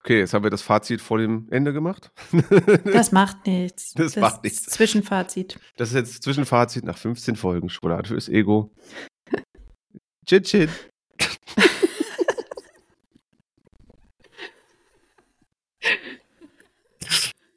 [0.00, 2.10] Okay, jetzt haben wir das Fazit vor dem Ende gemacht.
[2.84, 3.92] Das macht nichts.
[3.94, 4.64] Das macht nichts.
[4.64, 5.58] Zwischenfazit.
[5.76, 8.70] Das ist jetzt Zwischenfazit nach 15 Folgen Schokolade fürs Ego.
[10.26, 10.68] Chin Chin.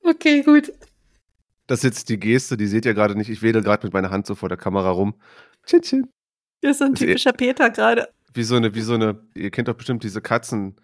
[0.09, 0.71] Okay, gut.
[1.67, 3.29] Das ist jetzt die Geste, die seht ihr gerade nicht.
[3.29, 5.15] Ich wedel gerade mit meiner Hand so vor der Kamera rum.
[5.65, 6.07] Chin Chin.
[6.61, 8.07] Das ist ein Das ist eh- typischer Peter gerade.
[8.33, 10.79] Wie so eine, wie so eine, ihr kennt doch bestimmt diese Katzen,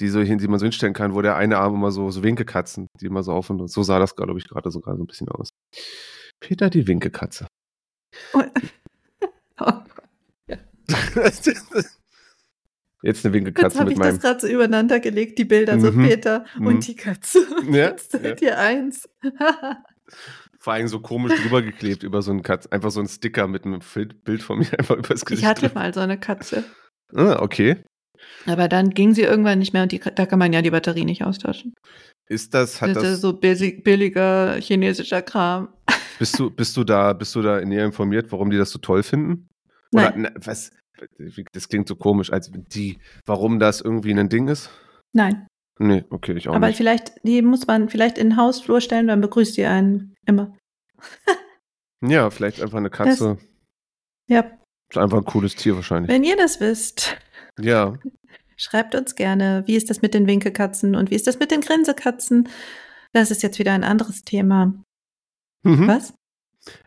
[0.00, 2.22] die so hin, die man so hinstellen kann, wo der eine Arm immer so, so
[2.22, 5.04] Winkekatzen, die immer so auf und so sah das, glaube ich, gerade so gerade so
[5.04, 5.50] ein bisschen aus.
[6.40, 7.46] Peter die Winkekatze.
[8.32, 8.42] Oh,
[11.16, 11.84] Jetzt eine
[13.02, 16.06] jetzt Winkekatze habe mit ich das gerade so übereinander gelegt, die Bilder, so Mhm.
[16.06, 16.66] Peter Mhm.
[16.66, 17.46] und die Katze.
[17.70, 19.08] Ja, Jetzt seid ihr eins.
[20.58, 23.64] Vor allem so komisch drüber geklebt über so einen Katz, einfach so ein Sticker mit
[23.64, 23.80] einem
[24.24, 25.42] Bild von mir einfach übers Gesicht.
[25.42, 25.80] ich hatte drüber.
[25.80, 26.64] mal so eine Katze.
[27.14, 27.82] Ah, okay.
[28.46, 31.04] Aber dann ging sie irgendwann nicht mehr und die, da kann man ja die Batterie
[31.04, 31.74] nicht austauschen.
[32.28, 35.68] Ist das, hat das ist das, so billig, billiger chinesischer Kram.
[36.18, 39.02] bist du, bist du da, bist du da näher informiert, warum die das so toll
[39.02, 39.48] finden?
[39.92, 40.22] Oder, Nein.
[40.22, 40.72] na, was,
[41.52, 44.70] das klingt so komisch, als die, warum das irgendwie ein Ding ist?
[45.12, 45.46] Nein.
[45.78, 46.76] Nee, okay, ich auch Aber nicht.
[46.76, 50.56] vielleicht, die muss man vielleicht in den Hausflur stellen, dann begrüßt die einen immer.
[52.06, 53.38] Ja, vielleicht einfach eine Katze.
[54.28, 54.44] Ja,
[54.90, 56.10] Ist einfach ein cooles Tier wahrscheinlich.
[56.10, 57.16] wenn ihr das wisst,
[57.58, 57.98] Ja.
[58.56, 61.62] schreibt uns gerne, wie ist das mit den Winkekatzen und wie ist das mit den
[61.62, 62.48] Grinsekatzen?
[63.14, 64.74] Das ist jetzt wieder ein anderes Thema.
[65.62, 65.88] Mhm.
[65.88, 66.12] Was?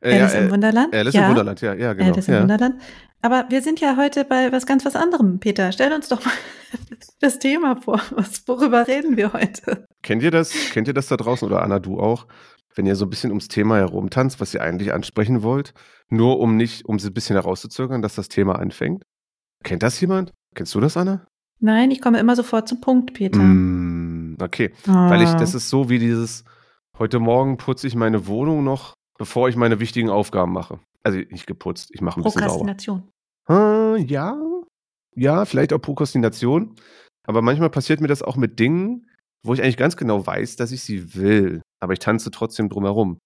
[0.02, 0.94] Äh, Alice ja, im äh, Wunderland?
[0.94, 1.24] Alice ja.
[1.24, 2.14] im Wunderland, ja, ja, genau.
[2.14, 2.42] Alice im ja.
[2.42, 2.82] Wunderland.
[3.22, 5.72] Aber wir sind ja heute bei was ganz was anderem, Peter.
[5.72, 6.34] Stell uns doch mal
[7.20, 8.02] das Thema vor.
[8.12, 9.86] Was, worüber reden wir heute?
[10.04, 10.54] Kennt ihr das?
[10.72, 12.28] Kennt ihr das da draußen oder Anna, du auch?
[12.76, 15.74] Wenn ihr so ein bisschen ums Thema herumtanzt, was ihr eigentlich ansprechen wollt,
[16.10, 19.04] nur um nicht, um sie ein bisschen herauszuzögern, dass das Thema anfängt?
[19.64, 20.34] Kennt das jemand?
[20.54, 21.26] Kennst du das, Anna?
[21.60, 23.40] Nein, ich komme immer sofort zum Punkt, Peter.
[23.40, 24.72] Mm, okay.
[24.86, 25.10] Ah.
[25.10, 26.44] Weil ich, das ist so wie dieses,
[27.00, 30.80] heute Morgen putze ich meine Wohnung noch, bevor ich meine wichtigen Aufgaben mache.
[31.04, 32.54] Also nicht geputzt, ich mache ein bisschen sauber.
[32.54, 33.10] Prokrastination.
[33.46, 34.38] Ah, ja,
[35.16, 36.76] ja, vielleicht auch Prokrastination.
[37.26, 39.10] Aber manchmal passiert mir das auch mit Dingen,
[39.44, 41.62] wo ich eigentlich ganz genau weiß, dass ich sie will.
[41.80, 43.20] Aber ich tanze trotzdem drumherum.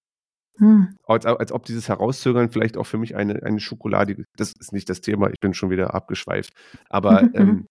[0.58, 0.96] Hm.
[1.04, 4.90] Als, als ob dieses Herauszögern vielleicht auch für mich eine, eine schokoladige, das ist nicht
[4.90, 6.54] das Thema, ich bin schon wieder abgeschweift.
[6.90, 7.68] Aber ähm,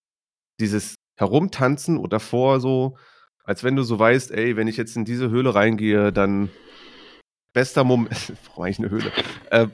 [0.60, 2.96] dieses Herumtanzen oder davor so,
[3.44, 6.50] als wenn du so weißt, ey, wenn ich jetzt in diese Höhle reingehe, dann
[7.52, 9.12] bester Moment, warum eigentlich eine Höhle?
[9.50, 9.68] Äh,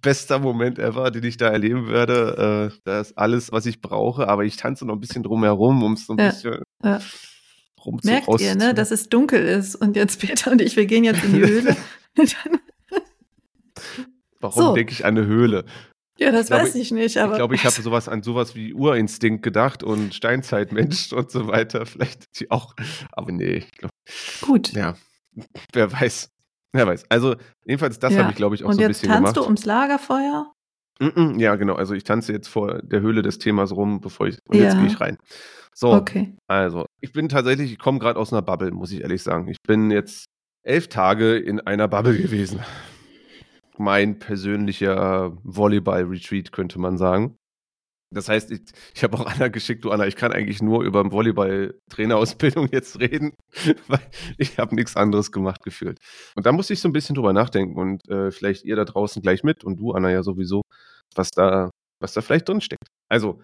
[0.00, 2.70] bester Moment ever, den ich da erleben werde.
[2.72, 5.92] Äh, das ist alles, was ich brauche, aber ich tanze noch ein bisschen drumherum, um
[5.94, 7.00] es so ein Ja, bisschen ja.
[7.84, 11.04] rum Merkt ihr, ne, dass es dunkel ist und jetzt Peter und ich, wir gehen
[11.04, 11.76] jetzt in die Höhle.
[14.40, 14.74] Warum so.
[14.74, 15.64] denke ich an eine Höhle?
[16.18, 18.54] ja, das Ich glaube, weiß ich nicht, aber ich glaube, ich habe sowas an sowas
[18.54, 21.84] wie Urinstinkt gedacht und Steinzeitmensch und so weiter.
[21.84, 22.74] Vielleicht die auch.
[23.12, 23.92] Aber nee, ich glaube,
[24.40, 24.72] gut.
[24.72, 24.96] ja,
[25.72, 26.30] wer weiß.
[26.76, 27.04] Wer weiß.
[27.08, 28.20] Also, jedenfalls, das Ja.
[28.20, 29.36] habe ich, glaube ich, auch und so ein jetzt bisschen tanzt gemacht.
[29.36, 30.52] du ums Lagerfeuer?
[31.00, 31.74] Mm-mm, ja, genau.
[31.74, 34.38] Also, ich tanze jetzt vor der Höhle des Themas rum, bevor ich.
[34.48, 34.78] Und jetzt Ja.
[34.80, 35.18] gehe ich rein.
[35.74, 36.34] So, Okay.
[36.48, 39.48] also, ich bin tatsächlich, ich komme gerade aus einer Bubble, muss ich ehrlich sagen.
[39.48, 40.24] Ich bin jetzt
[40.62, 42.60] elf Tage in einer Bubble gewesen.
[43.78, 47.36] Mein persönlicher Volleyball-Retreat, könnte man sagen.
[48.10, 48.60] Das heißt, ich,
[48.94, 53.34] ich habe auch Anna geschickt, du Anna, ich kann eigentlich nur über Volleyball-Trainerausbildung jetzt reden,
[53.88, 54.00] weil
[54.38, 55.98] ich habe nichts anderes gemacht gefühlt.
[56.36, 59.22] Und da musste ich so ein bisschen drüber nachdenken und äh, vielleicht ihr da draußen
[59.22, 60.62] gleich mit und du, Anna, ja sowieso,
[61.14, 62.86] was da, was da vielleicht drin steckt.
[63.08, 63.42] Also,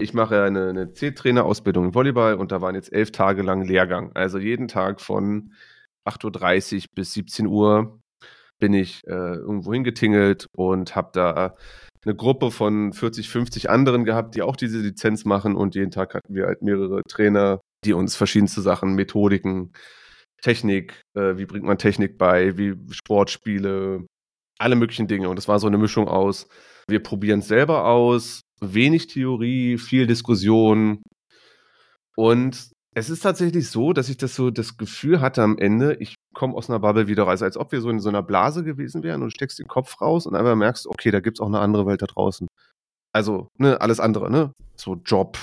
[0.00, 4.12] ich mache eine, eine C-Trainer-Ausbildung im Volleyball und da waren jetzt elf Tage lang Lehrgang.
[4.14, 5.52] Also jeden Tag von
[6.08, 8.00] 8.30 Uhr bis 17 Uhr
[8.58, 11.54] bin ich äh, irgendwo hingetingelt und habe da
[12.04, 16.14] eine Gruppe von 40, 50 anderen gehabt, die auch diese Lizenz machen und jeden Tag
[16.14, 19.72] hatten wir halt mehrere Trainer, die uns verschiedenste Sachen, Methodiken,
[20.42, 24.06] Technik, äh, wie bringt man Technik bei, wie Sportspiele,
[24.58, 25.28] alle möglichen Dinge.
[25.28, 26.48] Und das war so eine Mischung aus,
[26.88, 31.02] wir probieren es selber aus, wenig Theorie, viel Diskussion.
[32.16, 36.14] Und es ist tatsächlich so, dass ich das so das Gefühl hatte am Ende, ich
[36.40, 39.02] komme aus einer Bubble wieder raus, als ob wir so in so einer Blase gewesen
[39.02, 41.84] wären und steckst den Kopf raus und einfach merkst, okay, da gibt's auch eine andere
[41.84, 42.48] Welt da draußen.
[43.12, 44.54] Also, ne, alles andere, ne?
[44.74, 45.36] So Job,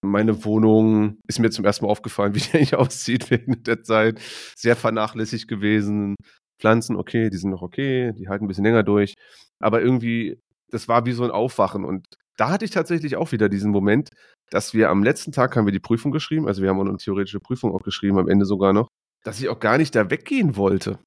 [0.00, 4.20] meine Wohnung ist mir zum ersten Mal aufgefallen, wie die eigentlich aussieht während der Zeit.
[4.54, 6.14] Sehr vernachlässigt gewesen.
[6.60, 9.14] Pflanzen, okay, die sind noch okay, die halten ein bisschen länger durch.
[9.58, 11.84] Aber irgendwie, das war wie so ein Aufwachen.
[11.84, 14.10] Und da hatte ich tatsächlich auch wieder diesen Moment,
[14.50, 16.96] dass wir am letzten Tag haben wir die Prüfung geschrieben, also wir haben auch eine
[16.96, 18.88] theoretische Prüfung auch geschrieben, am Ende sogar noch,
[19.24, 20.98] dass ich auch gar nicht da weggehen wollte.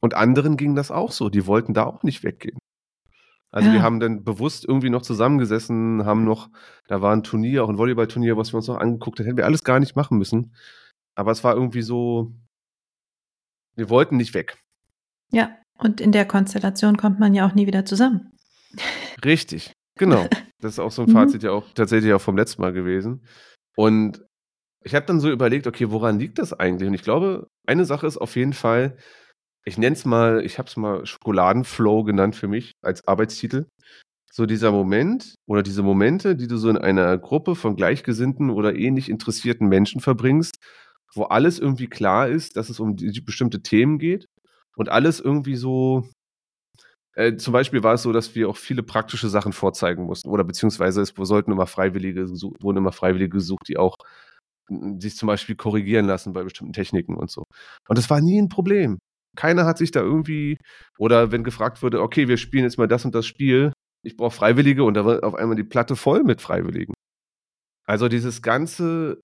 [0.00, 2.58] Und anderen ging das auch so, die wollten da auch nicht weggehen.
[3.50, 3.74] Also Ja.
[3.76, 6.50] wir haben dann bewusst irgendwie noch zusammengesessen, haben noch,
[6.86, 9.46] da war ein Turnier, auch ein Volleyballturnier, was wir uns noch angeguckt haben, hätten wir
[9.46, 10.54] alles gar nicht machen müssen.
[11.14, 12.32] Aber es war irgendwie so,
[13.74, 14.58] wir wollten nicht weg.
[15.32, 18.32] Ja, und in der Konstellation kommt man ja auch nie wieder zusammen.
[19.24, 20.26] Richtig, genau.
[20.60, 21.12] Das ist auch so ein Mhm.
[21.12, 23.24] Fazit ja auch tatsächlich auch vom letzten Mal gewesen.
[23.76, 24.26] Und
[24.84, 26.88] ich habe dann so überlegt, okay, woran liegt das eigentlich?
[26.88, 28.96] Und ich glaube, eine Sache ist auf jeden Fall,
[29.64, 33.66] ich nenne es mal, ich habe es mal Schokoladenflow genannt für mich als Arbeitstitel.
[34.32, 38.76] So dieser Moment oder diese Momente, die du so in einer Gruppe von gleichgesinnten oder
[38.76, 40.56] ähnlich interessierten Menschen verbringst,
[41.14, 44.26] wo alles irgendwie klar ist, dass es um die bestimmte Themen geht
[44.76, 46.08] und alles irgendwie so
[47.18, 50.28] äh, zum Beispiel war es so, dass wir auch viele praktische Sachen vorzeigen mussten.
[50.28, 52.28] Oder beziehungsweise es sollten immer Freiwillige
[52.60, 53.96] wurden immer Freiwillige gesucht, die auch
[54.98, 57.44] sich zum Beispiel korrigieren lassen bei bestimmten Techniken und so.
[57.88, 58.98] Und das war nie ein Problem.
[59.36, 60.58] Keiner hat sich da irgendwie,
[60.98, 63.72] oder wenn gefragt wurde, okay, wir spielen jetzt mal das und das Spiel,
[64.04, 66.94] ich brauche Freiwillige und da war auf einmal die Platte voll mit Freiwilligen.
[67.86, 69.20] Also dieses ganze,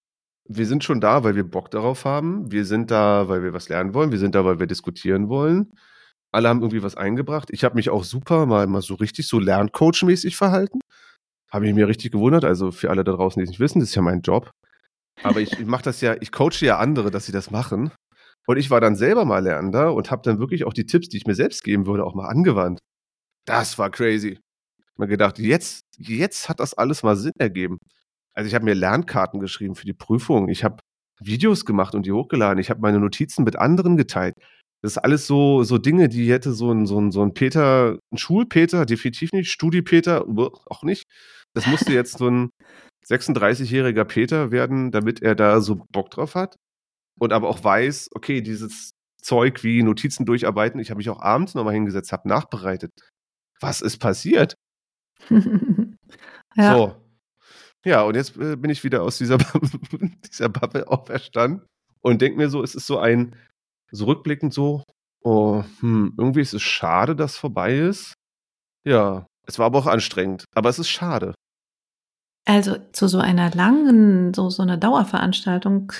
[0.48, 3.68] wir sind schon da, weil wir Bock darauf haben, wir sind da, weil wir was
[3.68, 5.72] lernen wollen, wir sind da, weil wir diskutieren wollen
[6.34, 7.48] alle haben irgendwie was eingebracht.
[7.52, 10.80] Ich habe mich auch super mal, mal so richtig so Lerncoach-mäßig verhalten.
[11.50, 12.44] Habe ich mir richtig gewundert.
[12.44, 14.50] Also für alle da draußen, die es nicht wissen, das ist ja mein Job.
[15.22, 17.92] Aber ich, ich mache das ja, ich coache ja andere, dass sie das machen.
[18.46, 21.16] Und ich war dann selber mal Lernender und habe dann wirklich auch die Tipps, die
[21.16, 22.80] ich mir selbst geben würde, auch mal angewandt.
[23.46, 24.38] Das war crazy.
[24.78, 27.78] Ich hab mir gedacht, jetzt, jetzt hat das alles mal Sinn ergeben.
[28.34, 30.48] Also ich habe mir Lernkarten geschrieben für die Prüfung.
[30.48, 30.78] Ich habe
[31.20, 32.58] Videos gemacht und die hochgeladen.
[32.58, 34.34] Ich habe meine Notizen mit anderen geteilt
[34.82, 37.98] Das ist alles so, so Dinge, die hätte so ein, so ein, so ein Peter,
[38.12, 40.26] ein Schulpeter, definitiv nicht, Studi-Peter,
[40.66, 41.04] auch nicht.
[41.54, 42.50] Das musste jetzt so ein
[43.08, 46.56] 36-jähriger Peter werden, damit er da so Bock drauf hat.
[47.18, 48.90] Und aber auch weiß, okay, dieses
[49.22, 52.90] Zeug wie Notizen durcharbeiten, ich habe mich auch abends nochmal hingesetzt, habe nachbereitet.
[53.60, 54.54] Was ist passiert?
[56.56, 56.74] ja.
[56.74, 56.96] So.
[57.84, 59.38] Ja, und jetzt äh, bin ich wieder aus dieser,
[60.30, 61.66] dieser Bubble auferstanden
[62.00, 63.36] und denke mir so, es ist so ein,
[63.90, 64.84] so rückblickend so,
[65.22, 68.14] oh, hm, irgendwie ist es schade, dass vorbei ist.
[68.86, 71.34] Ja, es war aber auch anstrengend, aber es ist schade.
[72.46, 75.92] Also zu so einer langen, so, so einer Dauerveranstaltung,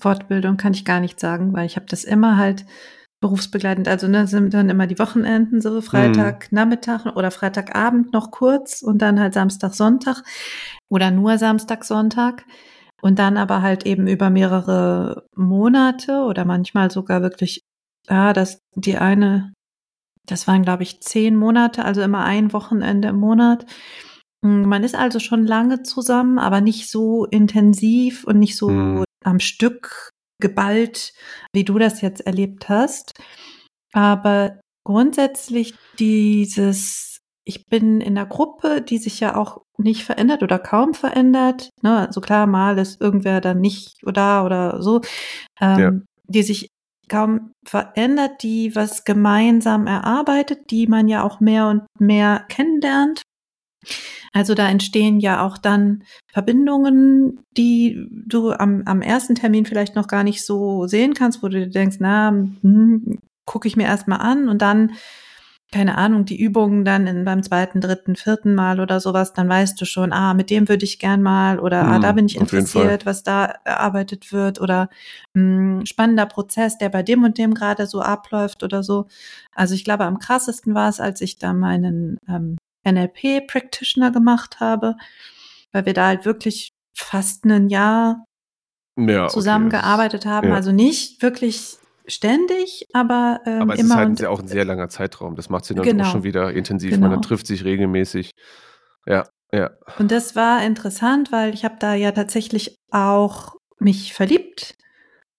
[0.00, 2.66] Fortbildung kann ich gar nicht sagen, weil ich habe das immer halt
[3.20, 7.12] berufsbegleitend, also ne, sind dann immer die Wochenenden, so Freitagnachmittag mhm.
[7.12, 10.24] oder Freitagabend noch kurz und dann halt Samstag, Sonntag
[10.90, 12.44] oder nur Samstag, Sonntag
[13.00, 17.62] und dann aber halt eben über mehrere Monate oder manchmal sogar wirklich,
[18.08, 19.52] ja, das die eine,
[20.26, 23.68] das waren glaube ich zehn Monate, also immer ein Wochenende im Monat hm,
[24.42, 29.04] man ist also schon lange zusammen, aber nicht so intensiv und nicht so mhm.
[29.24, 31.14] am Stück geballt,
[31.54, 33.12] wie du das jetzt erlebt hast.
[33.92, 40.58] Aber grundsätzlich dieses, ich bin in einer Gruppe, die sich ja auch nicht verändert oder
[40.58, 41.70] kaum verändert.
[41.82, 42.06] Ne?
[42.06, 45.00] Also klar, mal ist irgendwer dann nicht oder oder so,
[45.60, 45.92] ähm, ja.
[46.26, 46.68] die sich
[47.08, 53.22] kaum verändert, die was gemeinsam erarbeitet, die man ja auch mehr und mehr kennenlernt.
[54.32, 60.06] Also da entstehen ja auch dann Verbindungen, die du am, am ersten Termin vielleicht noch
[60.06, 64.48] gar nicht so sehen kannst, wo du denkst, na, hm, gucke ich mir erstmal an
[64.48, 64.92] und dann,
[65.70, 69.78] keine Ahnung, die Übungen dann in, beim zweiten, dritten, vierten Mal oder sowas, dann weißt
[69.80, 72.36] du schon, ah, mit dem würde ich gern mal oder ah, da hm, bin ich
[72.36, 74.88] interessiert, was da erarbeitet wird oder
[75.34, 75.42] mh,
[75.78, 79.06] hm, spannender Prozess, der bei dem und dem gerade so abläuft oder so.
[79.54, 84.96] Also ich glaube, am krassesten war es, als ich da meinen ähm, NLP-Practitioner gemacht habe,
[85.72, 88.24] weil wir da halt wirklich fast ein Jahr
[88.96, 90.34] ja, zusammengearbeitet okay.
[90.34, 90.48] haben.
[90.48, 90.54] Ja.
[90.54, 94.88] Also nicht wirklich ständig, aber ähm, aber es immer ist halt auch ein sehr langer
[94.88, 95.36] Zeitraum.
[95.36, 96.04] Das macht sie dann genau.
[96.04, 96.92] auch schon wieder intensiv.
[96.92, 97.08] Genau.
[97.08, 98.32] Man trifft sich regelmäßig.
[99.06, 99.70] Ja, ja.
[99.98, 104.76] Und das war interessant, weil ich habe da ja tatsächlich auch mich verliebt.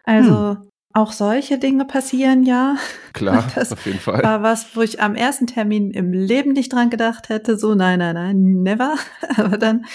[0.03, 0.69] Also hm.
[0.95, 2.77] Auch solche Dinge passieren ja.
[3.13, 4.21] Klar, das auf jeden Fall.
[4.21, 7.57] War was, wo ich am ersten Termin im Leben nicht dran gedacht hätte.
[7.57, 8.95] So, nein, nein, nein, never.
[9.37, 9.85] Aber dann,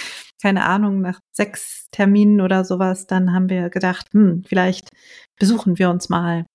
[0.43, 4.91] keine Ahnung, nach sechs Terminen oder sowas, dann haben wir gedacht, hm, vielleicht
[5.39, 6.47] besuchen wir uns mal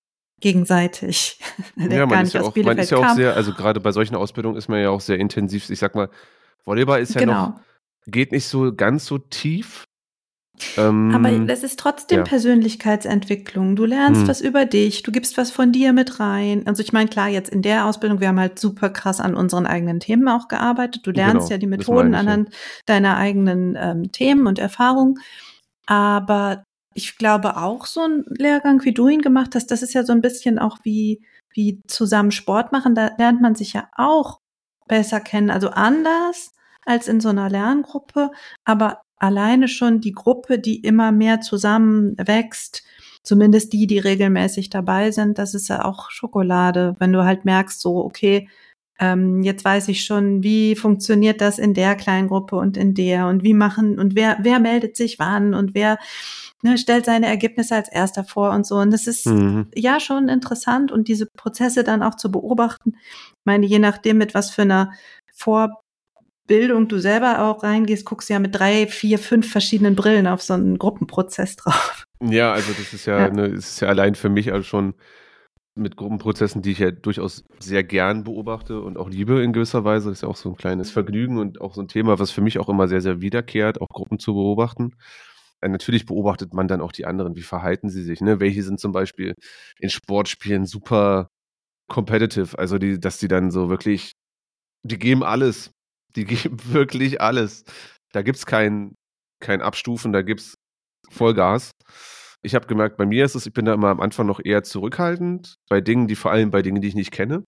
[0.42, 1.40] gegenseitig.
[1.78, 4.58] ja, man ist ja, auch, man ist ja auch sehr, also gerade bei solchen Ausbildungen
[4.58, 5.70] ist man ja auch sehr intensiv.
[5.70, 6.10] Ich sag mal,
[6.66, 7.48] Volleyball ist ja genau.
[7.48, 7.60] noch,
[8.08, 9.86] geht nicht so ganz so tief,
[10.78, 12.24] ähm, Aber das ist trotzdem ja.
[12.24, 13.76] Persönlichkeitsentwicklung.
[13.76, 14.28] Du lernst hm.
[14.28, 16.66] was über dich, du gibst was von dir mit rein.
[16.68, 19.66] Also ich meine, klar, jetzt in der Ausbildung, wir haben halt super krass an unseren
[19.66, 21.06] eigenen Themen auch gearbeitet.
[21.06, 22.56] Du lernst genau, ja die Methoden anhand ja.
[22.86, 25.16] deiner eigenen ähm, Themen und Erfahrungen.
[25.86, 26.64] Aber
[26.94, 30.14] ich glaube auch so ein Lehrgang, wie du ihn gemacht hast, das ist ja so
[30.14, 32.94] ein bisschen auch wie, wie zusammen Sport machen.
[32.94, 34.40] Da lernt man sich ja auch
[34.88, 35.50] besser kennen.
[35.50, 36.52] Also anders
[36.86, 38.30] als in so einer Lerngruppe,
[38.66, 42.84] aber alleine schon die Gruppe, die immer mehr zusammenwächst,
[43.24, 47.80] zumindest die, die regelmäßig dabei sind, das ist ja auch Schokolade, wenn du halt merkst,
[47.80, 48.50] so, okay,
[49.00, 53.28] ähm, jetzt weiß ich schon, wie funktioniert das in der kleinen Gruppe und in der
[53.28, 56.00] und wie machen und wer, wer meldet sich wann und wer
[56.62, 58.76] ne, stellt seine Ergebnisse als erster vor und so.
[58.76, 59.68] Und das ist mhm.
[59.74, 62.96] ja schon interessant und diese Prozesse dann auch zu beobachten.
[62.98, 64.92] Ich meine, je nachdem, mit was für einer
[65.34, 65.83] Vor
[66.48, 70.54] Bildung du selber auch reingehst, guckst ja mit drei, vier, fünf verschiedenen Brillen auf so
[70.54, 72.06] einen Gruppenprozess drauf.
[72.22, 73.30] Ja, also das ist ja, ja.
[73.30, 74.94] Ne, ist ja allein für mich also schon
[75.76, 80.10] mit Gruppenprozessen, die ich ja durchaus sehr gern beobachte und auch liebe in gewisser Weise.
[80.10, 82.42] Das ist ja auch so ein kleines Vergnügen und auch so ein Thema, was für
[82.42, 84.96] mich auch immer sehr, sehr wiederkehrt, auch Gruppen zu beobachten.
[85.62, 88.22] Äh, natürlich beobachtet man dann auch die anderen, wie verhalten sie sich.
[88.22, 88.40] Ne?
[88.40, 89.34] Welche sind zum Beispiel
[89.80, 91.30] in Sportspielen super
[91.88, 94.14] competitive, also die, dass die dann so wirklich,
[94.84, 95.72] die geben alles
[96.16, 97.64] die geben wirklich alles.
[98.12, 98.96] Da gibt es kein,
[99.40, 100.56] kein Abstufen, da gibt es
[101.10, 101.72] Vollgas.
[102.42, 104.64] Ich habe gemerkt, bei mir ist es, ich bin da immer am Anfang noch eher
[104.64, 107.46] zurückhaltend, bei Dingen, die vor allem bei Dingen, die ich nicht kenne.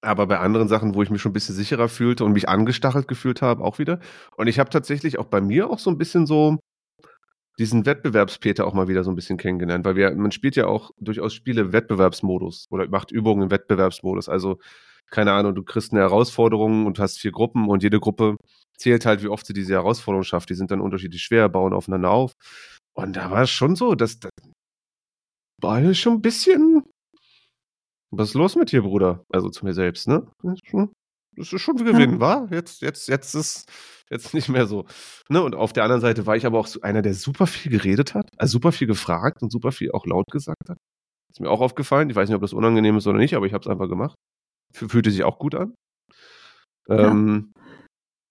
[0.00, 3.08] Aber bei anderen Sachen, wo ich mich schon ein bisschen sicherer fühlte und mich angestachelt
[3.08, 4.00] gefühlt habe, auch wieder.
[4.36, 6.58] Und ich habe tatsächlich auch bei mir auch so ein bisschen so
[7.58, 10.90] diesen Wettbewerbspeter auch mal wieder so ein bisschen kennengelernt, weil wir, man spielt ja auch
[10.98, 14.28] durchaus Spiele Wettbewerbsmodus oder macht Übungen im Wettbewerbsmodus.
[14.28, 14.58] Also
[15.10, 18.36] keine Ahnung, du kriegst eine Herausforderung und hast vier Gruppen und jede Gruppe
[18.76, 20.50] zählt halt, wie oft sie diese Herausforderung schafft.
[20.50, 22.32] Die sind dann unterschiedlich schwer, bauen aufeinander auf.
[22.94, 24.30] Und da war es schon so, dass das
[25.62, 26.82] war schon ein bisschen,
[28.10, 29.24] was ist los mit dir, Bruder?
[29.30, 30.26] Also zu mir selbst, ne?
[30.42, 30.54] Das
[31.52, 32.20] ist schon, ein Gewinn, Ja.
[32.20, 32.52] war?
[32.52, 33.70] Jetzt, jetzt, jetzt ist
[34.10, 34.84] jetzt nicht mehr so.
[35.30, 35.42] Ne?
[35.42, 38.28] Und auf der anderen Seite war ich aber auch einer, der super viel geredet hat,
[38.36, 40.76] also super viel gefragt und super viel auch laut gesagt hat.
[41.30, 42.10] Ist mir auch aufgefallen.
[42.10, 44.14] Ich weiß nicht, ob das unangenehm ist oder nicht, aber ich habe es einfach gemacht.
[44.72, 45.74] Fühlte sich auch gut an.
[46.88, 47.52] Ähm,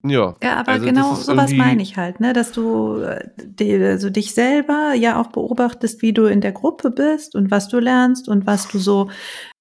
[0.04, 0.36] ja.
[0.42, 4.34] Ja, aber Also genau sowas meine ich halt, ne, dass du äh, die, also dich
[4.34, 8.48] selber ja auch beobachtest, wie du in der Gruppe bist und was du lernst und
[8.48, 9.10] was du so,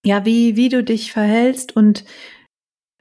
[0.04, 2.04] ja, wie, wie du dich verhältst und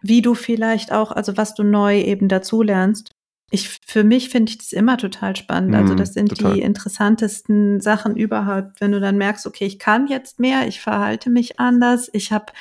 [0.01, 3.11] wie du vielleicht auch, also was du neu eben dazu lernst.
[3.51, 5.75] Ich, für mich finde ich das immer total spannend.
[5.75, 6.53] Also Mhm, das sind total.
[6.53, 11.30] die interessantesten Sachen überhaupt, wenn du dann merkst, okay, ich kann jetzt mehr, ich verhalte
[11.30, 12.51] mich anders, ich habe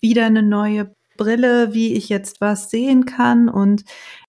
[0.00, 3.84] wieder eine neue Brille, wie ich jetzt was sehen kann und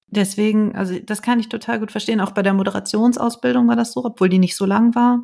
[0.07, 2.19] deswegen, also das kann ich total gut verstehen.
[2.21, 5.23] Auch bei der Moderationsausbildung war das so, obwohl die nicht so lang war.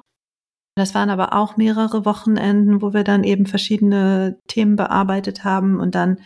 [0.78, 5.96] Das waren aber auch mehrere Wochenenden, wo wir dann eben verschiedene Themen bearbeitet haben und
[5.96, 6.20] dann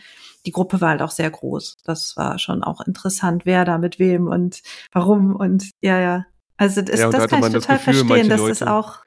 [0.46, 1.78] die Gruppe war halt auch sehr groß.
[1.84, 4.60] Das war schon auch interessant, wer da mit wem und
[4.92, 6.26] warum und ja, ja.
[6.56, 8.98] Also das, Ja, da das kann ich das total Gefühl, verstehen, dass das Leute- auch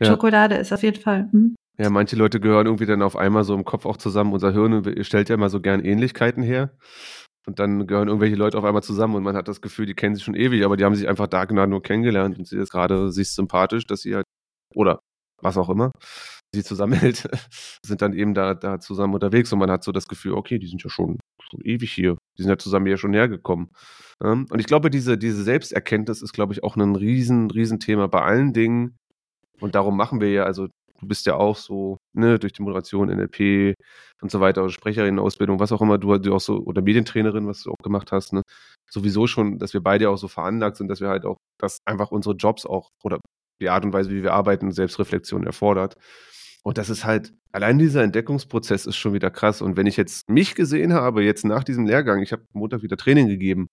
[0.00, 0.06] Ja.
[0.06, 1.28] Schokolade ist auf jeden Fall.
[1.32, 1.56] Hm?
[1.76, 4.32] Ja, manche Leute gehören irgendwie dann auf einmal so im Kopf auch zusammen.
[4.32, 6.76] Unser Hirn stellt ja immer so gern Ähnlichkeiten her.
[7.46, 10.14] Und dann gehören irgendwelche Leute auf einmal zusammen und man hat das Gefühl, die kennen
[10.14, 12.70] sich schon ewig, aber die haben sich einfach da genau nur kennengelernt und sie ist
[12.70, 14.24] gerade, ist sympathisch, dass sie halt,
[14.74, 15.00] oder
[15.42, 15.90] was auch immer,
[16.54, 17.28] sie zusammenhält,
[17.84, 20.68] sind dann eben da, da zusammen unterwegs und man hat so das Gefühl, okay, die
[20.68, 22.16] sind ja schon, schon ewig hier.
[22.38, 23.70] Die sind ja zusammen hier schon hergekommen.
[24.22, 28.08] Ähm, Und ich glaube, diese, diese Selbsterkenntnis ist, glaube ich, auch ein riesen, riesen Thema
[28.08, 28.96] bei allen Dingen.
[29.60, 30.68] Und darum machen wir ja, also
[31.00, 33.74] du bist ja auch so, ne, durch die Moderation, NLP
[34.22, 37.62] und so weiter, oder Sprecherin-Ausbildung, was auch immer, du, du auch so, oder Medientrainerin, was
[37.62, 38.42] du auch gemacht hast, ne,
[38.90, 42.10] sowieso schon, dass wir beide auch so veranlagt sind, dass wir halt auch, dass einfach
[42.10, 43.18] unsere Jobs auch, oder
[43.60, 45.96] die Art und Weise, wie wir arbeiten, Selbstreflexion erfordert.
[46.64, 49.62] Und das ist halt, allein dieser Entdeckungsprozess ist schon wieder krass.
[49.62, 52.96] Und wenn ich jetzt mich gesehen habe, jetzt nach diesem Lehrgang, ich habe Montag wieder
[52.96, 53.68] Training gegeben,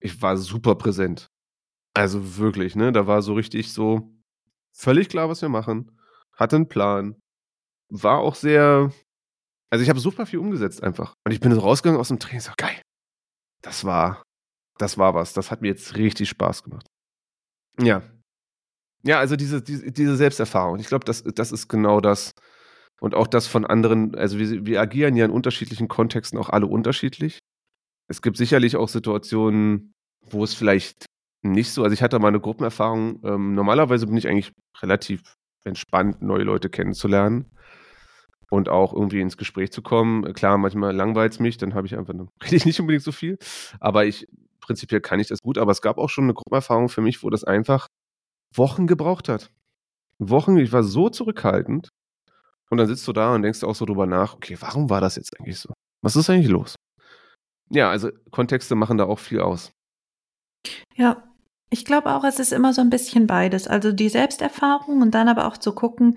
[0.00, 1.28] ich war super präsent.
[1.94, 2.92] Also wirklich, ne?
[2.92, 4.12] Da war so richtig so
[4.76, 5.93] völlig klar, was wir machen,
[6.36, 7.16] hatte einen Plan,
[7.90, 8.92] war auch sehr,
[9.70, 11.14] also ich habe super viel umgesetzt einfach.
[11.24, 12.80] Und ich bin so rausgegangen aus dem Training, so geil.
[13.62, 14.22] Das war,
[14.78, 15.32] das war was.
[15.32, 16.86] Das hat mir jetzt richtig Spaß gemacht.
[17.80, 18.02] Ja.
[19.02, 20.78] Ja, also diese, diese, diese Selbsterfahrung.
[20.78, 22.32] Ich glaube, das, das ist genau das.
[23.00, 26.66] Und auch das von anderen, also wir, wir agieren ja in unterschiedlichen Kontexten auch alle
[26.66, 27.38] unterschiedlich.
[28.08, 31.06] Es gibt sicherlich auch Situationen, wo es vielleicht
[31.42, 33.20] nicht so, also ich hatte mal eine Gruppenerfahrung.
[33.24, 35.22] Ähm, normalerweise bin ich eigentlich relativ
[35.64, 37.50] entspannt, neue Leute kennenzulernen
[38.50, 40.32] und auch irgendwie ins Gespräch zu kommen.
[40.34, 43.38] Klar, manchmal langweilt es mich, dann habe ich einfach, rede ich nicht unbedingt so viel.
[43.80, 44.26] Aber ich,
[44.60, 45.58] prinzipiell kann ich das gut.
[45.58, 47.88] Aber es gab auch schon eine Gruppenerfahrung für mich, wo das einfach
[48.54, 49.50] Wochen gebraucht hat.
[50.18, 51.88] Wochen, ich war so zurückhaltend.
[52.70, 55.16] Und dann sitzt du da und denkst auch so drüber nach, okay, warum war das
[55.16, 55.72] jetzt eigentlich so?
[56.02, 56.76] Was ist eigentlich los?
[57.70, 59.72] Ja, also Kontexte machen da auch viel aus.
[60.94, 61.33] Ja,
[61.74, 63.66] ich glaube auch, es ist immer so ein bisschen beides.
[63.66, 66.16] Also die Selbsterfahrung und dann aber auch zu gucken,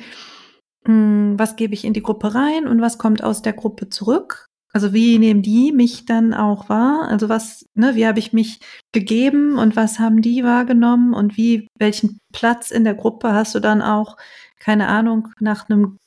[0.86, 4.46] mh, was gebe ich in die Gruppe rein und was kommt aus der Gruppe zurück.
[4.72, 7.08] Also wie nehmen die mich dann auch wahr?
[7.10, 8.60] Also was, ne, wie habe ich mich
[8.92, 13.60] gegeben und was haben die wahrgenommen und wie, welchen Platz in der Gruppe hast du
[13.60, 14.16] dann auch,
[14.60, 15.98] keine Ahnung, nach einem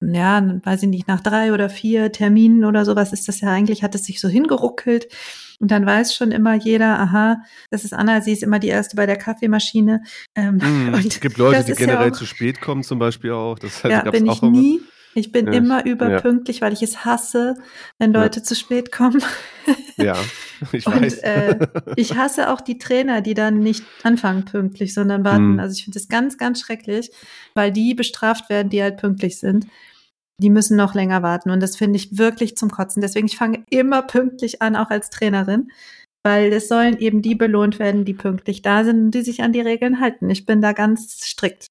[0.00, 3.82] ja, weiß ich nicht, nach drei oder vier Terminen oder sowas ist das ja eigentlich,
[3.82, 5.08] hat es sich so hingeruckelt.
[5.58, 7.38] Und dann weiß schon immer jeder, aha,
[7.70, 10.02] das ist Anna, sie ist immer die Erste bei der Kaffeemaschine.
[10.34, 10.60] Ähm,
[10.94, 13.58] und Es gibt Leute, die ist ja generell auch- zu spät kommen, zum Beispiel auch.
[13.58, 14.78] Das ja, gab's bin auch ich immer.
[15.16, 17.54] Ich bin Ja, immer ich- überpünktlich, weil ich es hasse,
[17.98, 18.12] wenn.
[18.12, 19.22] Leute zu spät kommen.
[19.96, 20.14] Ja,
[20.72, 21.18] ich Und, weiß.
[21.18, 25.54] äh, Ich hasse auch die Trainer, die dann nicht anfangen pünktlich, sondern warten.
[25.54, 25.60] Mhm.
[25.60, 27.10] Also ich finde das ganz, ganz schrecklich,
[27.54, 29.66] weil die bestraft werden, die halt pünktlich sind.
[30.38, 33.00] Die müssen noch länger warten und das finde ich wirklich zum Kotzen.
[33.00, 35.70] Deswegen, ich fange immer pünktlich an, auch als Trainerin,
[36.24, 39.52] weil es sollen eben die belohnt werden, die pünktlich da sind und die sich an
[39.54, 40.28] die Regeln halten.
[40.28, 41.68] Ich bin da ganz strikt.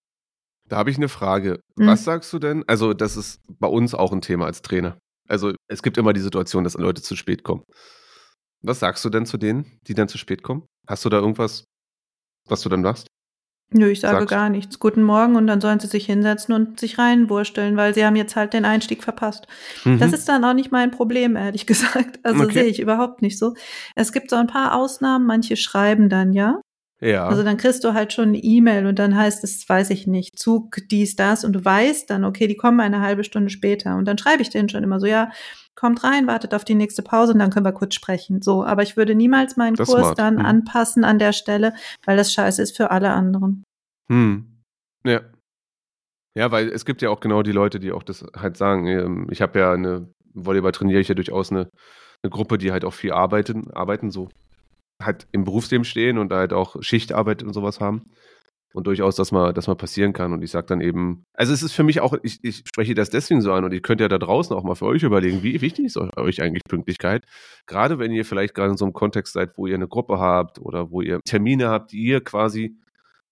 [0.70, 1.59] Da habe ich eine Frage.
[1.76, 1.88] Mhm.
[1.88, 2.63] Was sagst du denn?
[2.68, 4.97] Also, das ist bei uns auch ein Thema als Trainer.
[5.28, 7.63] Also, es gibt immer die Situation, dass Leute zu spät kommen.
[8.63, 10.66] Was sagst du denn zu denen, die dann zu spät kommen?
[10.88, 11.66] Hast du da irgendwas,
[12.47, 13.07] was du dann machst?
[13.72, 14.78] Nö, ich sage Sagst- gar nichts.
[14.80, 18.36] Guten Morgen und dann sollen sie sich hinsetzen und sich reinwursteln, weil sie haben jetzt
[18.36, 19.47] halt den Einstieg verpasst.
[19.84, 20.13] Das Mhm.
[20.13, 22.20] ist dann auch nicht mein Problem, ehrlich gesagt.
[22.24, 22.53] Also Okay.
[22.53, 23.55] sehe ich überhaupt nicht so.
[23.95, 26.61] Es gibt so ein paar Ausnahmen, manche schreiben dann, ja.
[27.02, 27.28] Ja.
[27.28, 30.39] Also dann kriegst du halt schon eine E-Mail und dann heißt es, weiß ich nicht,
[30.39, 33.96] Zug, dies, das und du weißt dann, okay, die kommen eine halbe Stunde später.
[33.98, 35.32] Und dann schreibe ich denen schon immer so, ja,
[35.76, 38.41] kommt rein, wartet auf die nächste Pause und dann können wir kurz sprechen.
[38.41, 40.20] So, aber ich würde niemals meinen Das Kurs smart.
[40.20, 40.46] dann Mhm.
[40.46, 41.74] anpassen an der Stelle,
[42.06, 43.64] weil das scheiße ist für alle anderen.
[44.10, 44.62] Hm.
[45.06, 45.22] Ja.
[46.38, 48.88] Ja, weil es gibt ja auch genau die Leute, die auch das halt sagen.
[48.88, 51.70] Ähm, ich habe ja eine, Volleyball trainiere ich ja durchaus eine,
[52.24, 54.30] eine Gruppe, die halt auch viel arbeiten, arbeiten, so
[55.02, 58.12] halt im Berufsleben stehen und da halt auch Schichtarbeit und sowas haben.
[58.74, 60.34] Und durchaus, dass mal, dass mal passieren kann.
[60.34, 63.10] Und ich sage dann eben, also es ist für mich auch, ich, ich spreche das
[63.10, 65.62] deswegen so an und ihr könnt ja da draußen auch mal für euch überlegen, wie
[65.62, 67.24] wichtig ist euch eigentlich Pünktlichkeit?
[67.68, 70.60] Gerade wenn ihr vielleicht gerade in so einem Kontext seid, wo ihr eine Gruppe habt
[70.60, 72.76] oder wo ihr Termine habt, die ihr quasi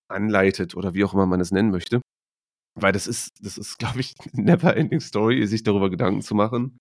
[0.07, 2.01] anleitet oder wie auch immer man es nennen möchte.
[2.76, 6.78] Weil das ist, das ist, glaube ich, never ending story, sich darüber Gedanken zu machen.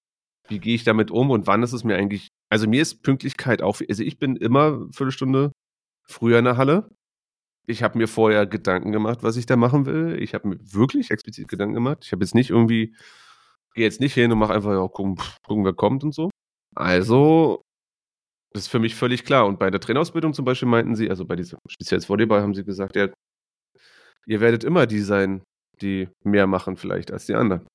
[0.52, 3.62] Wie gehe ich damit um und wann ist es mir eigentlich, also mir ist Pünktlichkeit
[3.62, 5.50] auch, also ich bin immer Viertelstunde
[6.06, 6.90] früher in der Halle.
[7.66, 10.22] Ich habe mir vorher Gedanken gemacht, was ich da machen will.
[10.22, 12.00] Ich habe mir wirklich explizit Gedanken gemacht.
[12.02, 12.94] Ich habe jetzt nicht irgendwie,
[13.74, 16.28] gehe jetzt nicht hin und mache einfach, ja, gucken, gucken, wer kommt und so.
[16.74, 17.62] Also,
[18.52, 19.46] das ist für mich völlig klar.
[19.46, 22.64] Und bei der Trainerausbildung zum Beispiel meinten sie, also bei diesem spezielles Volleyball haben sie
[22.64, 23.08] gesagt, ja,
[24.26, 25.42] ihr werdet immer die sein,
[25.80, 27.66] die mehr machen vielleicht als die anderen.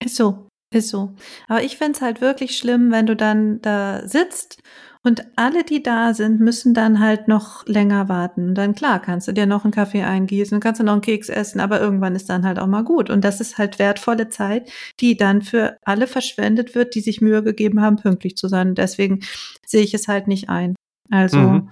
[0.00, 1.14] Ist so, ist so.
[1.48, 4.62] Aber ich finde es halt wirklich schlimm, wenn du dann da sitzt
[5.06, 8.48] und alle, die da sind, müssen dann halt noch länger warten.
[8.48, 11.28] Und dann klar, kannst du dir noch einen Kaffee eingießen, kannst du noch einen Keks
[11.28, 13.10] essen, aber irgendwann ist dann halt auch mal gut.
[13.10, 17.42] Und das ist halt wertvolle Zeit, die dann für alle verschwendet wird, die sich Mühe
[17.42, 18.70] gegeben haben, pünktlich zu sein.
[18.70, 19.20] Und deswegen
[19.66, 20.74] sehe ich es halt nicht ein.
[21.10, 21.70] Also, mhm.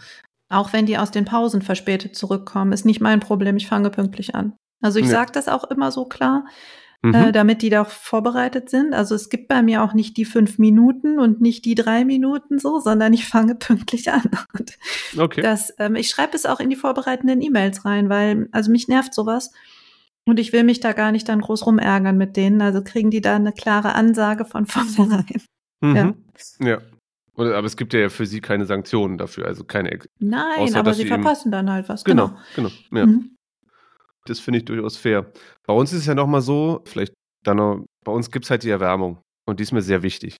[0.50, 3.56] auch wenn die aus den Pausen verspätet zurückkommen, ist nicht mein Problem.
[3.56, 4.52] Ich fange pünktlich an.
[4.82, 5.12] Also ich ja.
[5.12, 6.44] sage das auch immer so klar,
[7.02, 7.14] mhm.
[7.14, 8.94] äh, damit die da auch vorbereitet sind.
[8.94, 12.58] Also es gibt bei mir auch nicht die fünf Minuten und nicht die drei Minuten
[12.58, 14.30] so, sondern ich fange pünktlich an.
[14.58, 14.78] Und
[15.18, 15.42] okay.
[15.42, 19.14] Das, ähm, ich schreibe es auch in die vorbereitenden E-Mails rein, weil, also mich nervt
[19.14, 19.52] sowas.
[20.24, 22.62] Und ich will mich da gar nicht dann groß rumärgern mit denen.
[22.62, 25.42] Also kriegen die da eine klare Ansage von vornherein.
[25.80, 25.96] Mhm.
[25.96, 26.14] Ja.
[26.60, 26.78] ja.
[27.34, 29.98] Aber es gibt ja für sie keine Sanktionen dafür, also keine.
[30.18, 32.04] Nein, außer, aber sie verpassen dann halt was.
[32.04, 32.68] Genau, genau.
[32.90, 33.06] genau ja.
[33.06, 33.36] Mhm.
[34.26, 35.32] Das finde ich durchaus fair.
[35.66, 37.12] Bei uns ist es ja nochmal so, vielleicht
[37.44, 40.36] dann noch, bei uns gibt es halt die Erwärmung und die ist mir sehr wichtig.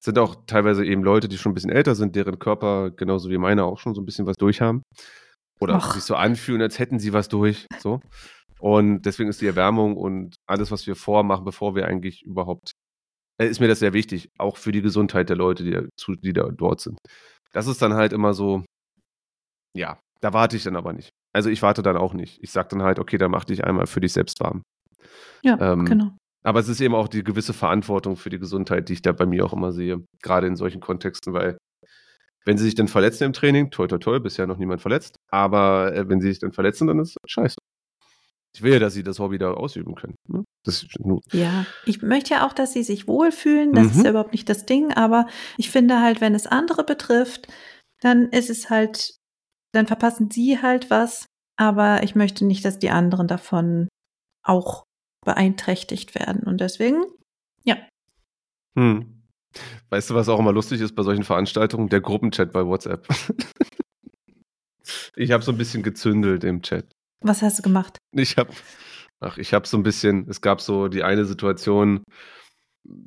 [0.00, 3.30] Es sind auch teilweise eben Leute, die schon ein bisschen älter sind, deren Körper genauso
[3.30, 4.82] wie meine auch schon so ein bisschen was durchhaben.
[5.60, 5.94] Oder Ach.
[5.94, 7.66] sich so anfühlen, als hätten sie was durch.
[7.78, 8.00] So.
[8.58, 12.72] Und deswegen ist die Erwärmung und alles, was wir vormachen, bevor wir eigentlich überhaupt,
[13.38, 15.82] äh, ist mir das sehr wichtig, auch für die Gesundheit der Leute, die da,
[16.22, 16.98] die da dort sind.
[17.52, 18.64] Das ist dann halt immer so,
[19.76, 21.10] ja, da warte ich dann aber nicht.
[21.32, 22.42] Also ich warte dann auch nicht.
[22.42, 24.62] Ich sage dann halt, okay, dann mach dich einmal für dich selbst warm.
[25.42, 26.10] Ja, ähm, genau.
[26.42, 29.26] Aber es ist eben auch die gewisse Verantwortung für die Gesundheit, die ich da bei
[29.26, 31.58] mir auch immer sehe, gerade in solchen Kontexten, weil
[32.46, 35.94] wenn sie sich dann verletzen im Training, toll, toll, toll, bisher noch niemand verletzt, aber
[35.94, 37.56] äh, wenn sie sich dann verletzen, dann ist das scheiße.
[38.54, 40.16] Ich will ja, dass sie das Hobby da ausüben können.
[40.26, 40.42] Ne?
[41.32, 43.90] ja, ich möchte ja auch, dass sie sich wohlfühlen, das mhm.
[43.90, 45.26] ist ja überhaupt nicht das Ding, aber
[45.56, 47.48] ich finde halt, wenn es andere betrifft,
[48.00, 49.19] dann ist es halt
[49.72, 53.88] dann verpassen sie halt was, aber ich möchte nicht, dass die anderen davon
[54.42, 54.84] auch
[55.24, 56.42] beeinträchtigt werden.
[56.42, 57.04] Und deswegen,
[57.64, 57.76] ja.
[58.78, 59.22] Hm.
[59.90, 61.88] Weißt du, was auch immer lustig ist bei solchen Veranstaltungen?
[61.88, 63.06] Der Gruppenchat bei WhatsApp.
[65.16, 66.86] ich habe so ein bisschen gezündelt im Chat.
[67.20, 67.98] Was hast du gemacht?
[68.12, 68.52] Ich habe,
[69.20, 72.04] ach, ich habe so ein bisschen, es gab so die eine Situation,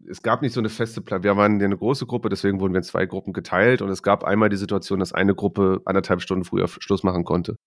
[0.09, 1.24] es gab nicht so eine feste Plan.
[1.24, 4.03] Wir waren ja eine große Gruppe, deswegen wurden wir in zwei Gruppen geteilt und es
[4.03, 7.57] gab einmal die Situation, dass eine Gruppe anderthalb Stunden früher Schluss machen konnte.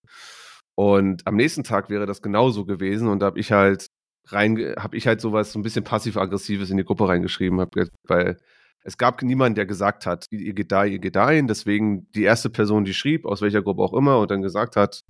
[0.75, 3.87] Und am nächsten Tag wäre das genauso gewesen und da habe ich halt
[4.27, 8.37] rein, habe ich halt sowas so ein bisschen passiv-aggressives in die Gruppe reingeschrieben, hab, weil
[8.83, 11.47] es gab niemanden, der gesagt hat, ihr geht da, ihr geht dahin.
[11.47, 15.01] Deswegen die erste Person, die schrieb, aus welcher Gruppe auch immer, und dann gesagt hat,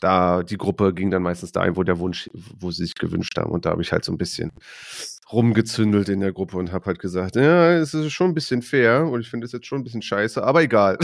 [0.00, 3.50] da die Gruppe ging dann meistens dahin, wo der Wunsch, wo sie sich gewünscht haben.
[3.50, 4.52] Und da habe ich halt so ein bisschen
[5.32, 9.06] rumgezündelt in der Gruppe und habe halt gesagt, ja, es ist schon ein bisschen fair
[9.06, 10.98] und ich finde es jetzt schon ein bisschen scheiße, aber egal.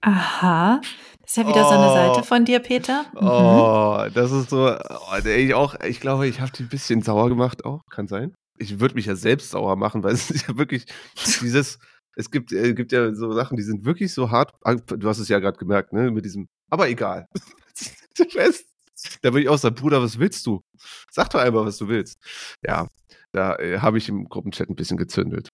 [0.00, 0.80] Aha.
[1.26, 1.68] Das ist ja wieder oh.
[1.68, 3.04] so eine Seite von dir, Peter.
[3.12, 3.26] Mhm.
[3.26, 7.28] Oh, das ist so, oh, ich auch, ich glaube, ich habe die ein bisschen sauer
[7.28, 8.32] gemacht auch, kann sein.
[8.58, 10.86] Ich würde mich ja selbst sauer machen, weil es ist ja wirklich
[11.42, 11.80] dieses,
[12.14, 14.52] es gibt, äh, gibt ja so Sachen, die sind wirklich so hart.
[14.86, 17.26] Du hast es ja gerade gemerkt, ne, mit diesem, aber egal.
[19.20, 20.62] Da würde ich auch sagen, Bruder, was willst du?
[21.10, 22.18] Sag doch einfach, was du willst.
[22.64, 22.88] Ja,
[23.32, 25.50] da äh, habe ich im Gruppenchat ein bisschen gezündelt.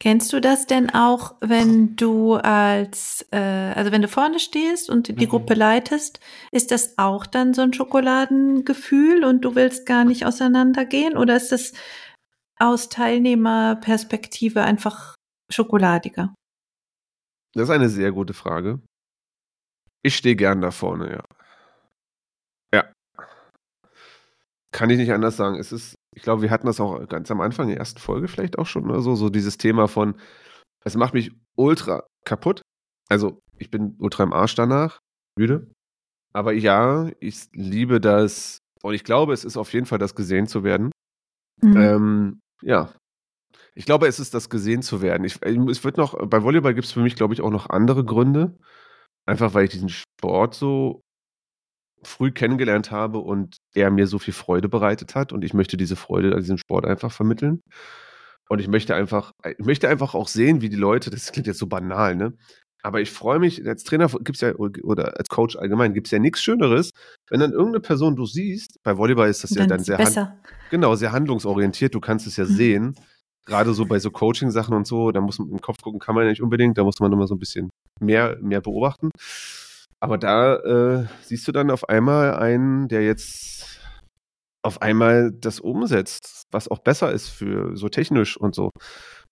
[0.00, 5.08] Kennst du das denn auch, wenn du als, äh, also wenn du vorne stehst und
[5.08, 5.30] die mhm.
[5.30, 11.16] Gruppe leitest, ist das auch dann so ein Schokoladengefühl und du willst gar nicht auseinandergehen?
[11.16, 11.72] Oder ist das
[12.58, 15.14] aus Teilnehmerperspektive einfach
[15.50, 16.34] schokoladiger?
[17.54, 18.80] Das ist eine sehr gute Frage.
[20.04, 21.24] Ich stehe gern da vorne, ja.
[24.74, 25.56] kann ich nicht anders sagen.
[25.56, 28.58] Es ist, ich glaube, wir hatten das auch ganz am Anfang der ersten Folge vielleicht
[28.58, 30.16] auch schon oder so, so dieses Thema von,
[30.84, 32.60] es macht mich ultra kaputt.
[33.08, 34.98] Also, ich bin ultra im Arsch danach,
[35.38, 35.70] müde.
[36.32, 40.48] Aber ja, ich liebe das Und ich glaube, es ist auf jeden Fall das gesehen
[40.48, 40.90] zu werden.
[41.62, 41.76] Mhm.
[41.76, 42.92] Ähm, ja.
[43.76, 45.24] Ich glaube, es ist das gesehen zu werden.
[45.24, 48.04] Ich, es wird noch, bei Volleyball gibt es für mich, glaube ich, auch noch andere
[48.04, 48.58] Gründe.
[49.26, 51.00] Einfach weil ich diesen Sport so
[52.02, 55.32] früh kennengelernt habe und er mir so viel Freude bereitet hat.
[55.32, 57.60] Und ich möchte diese Freude an diesem Sport einfach vermitteln.
[58.50, 61.58] Und ich möchte einfach, ich möchte einfach auch sehen, wie die Leute, das klingt jetzt
[61.58, 62.34] so banal, ne?
[62.82, 66.10] Aber ich freue mich, als Trainer gibt es ja, oder als Coach allgemein, gibt es
[66.10, 66.90] ja nichts Schöneres,
[67.30, 69.96] wenn dann irgendeine Person du siehst, bei Volleyball ist das ja Dann dann ist sehr,
[69.96, 70.18] hand,
[70.70, 72.48] genau, sehr handlungsorientiert, du kannst es ja Mhm.
[72.48, 72.94] sehen.
[73.46, 76.24] Gerade so bei so Coaching-Sachen und so, da muss man im Kopf gucken, kann man
[76.24, 77.70] ja nicht unbedingt, da muss man immer so ein bisschen
[78.00, 79.10] mehr, mehr beobachten.
[80.00, 83.80] Aber da äh, siehst du dann auf einmal einen, der jetzt
[84.62, 88.70] auf einmal das umsetzt, was auch besser ist für so technisch und so.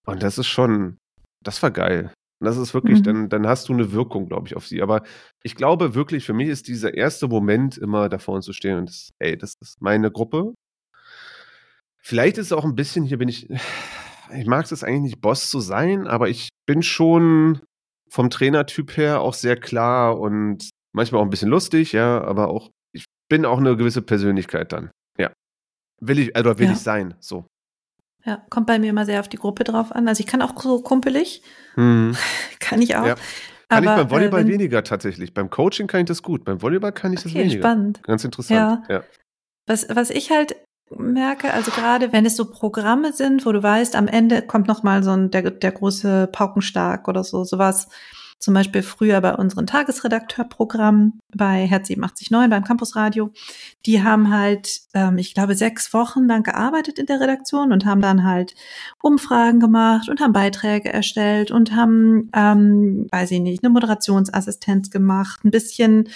[0.05, 0.97] Und das ist schon,
[1.43, 2.11] das war geil.
[2.39, 3.03] Und das ist wirklich, Mhm.
[3.03, 4.81] dann, dann hast du eine Wirkung, glaube ich, auf sie.
[4.81, 5.03] Aber
[5.43, 8.89] ich glaube wirklich, für mich ist dieser erste Moment immer da vorne zu stehen und
[8.89, 10.53] das, ey, das ist meine Gruppe.
[12.01, 15.49] Vielleicht ist es auch ein bisschen, hier bin ich, ich mag es eigentlich nicht, Boss
[15.49, 17.61] zu sein, aber ich bin schon
[18.13, 22.69] vom Trainertyp her auch sehr klar und manchmal auch ein bisschen lustig, ja, aber auch,
[22.93, 24.91] ich bin auch eine gewisse Persönlichkeit dann.
[25.17, 25.31] Ja.
[25.99, 26.73] Will ich, oder will Ja.
[26.73, 27.45] ich sein, so.
[28.25, 30.07] Ja, kommt bei mir immer sehr auf die Gruppe drauf an.
[30.07, 31.41] Also ich kann auch so kumpelig,
[31.73, 32.15] Hm.
[32.59, 33.05] kann ich auch.
[33.05, 33.15] Ja.
[33.69, 35.33] Kann aber, ich beim Volleyball äh, wenn, weniger tatsächlich.
[35.33, 36.45] Beim Coaching kann ich das gut.
[36.45, 37.61] Beim Volleyball kann ich das Okay, weniger.
[37.61, 38.03] spannend.
[38.03, 38.85] Ganz interessant.
[38.87, 39.03] Ja.
[39.67, 40.55] Was, was ich halt
[40.97, 44.83] merke, also gerade wenn es so Programme sind, wo du weißt, am Ende kommt noch
[44.83, 47.87] mal so ein der, der große Paukenstark oder so, sowas.
[48.43, 53.31] Zum Beispiel früher bei unseren Tagesredakteurprogrammen bei Herz 889 beim Campusradio.
[53.85, 58.01] Die haben halt, ähm, ich glaube, sechs Wochen lang gearbeitet in der Redaktion und haben
[58.01, 58.53] dann halt
[59.01, 65.45] Umfragen gemacht und haben Beiträge erstellt und haben, ähm, weiß ich nicht, eine Moderationsassistenz gemacht,
[65.45, 66.09] ein bisschen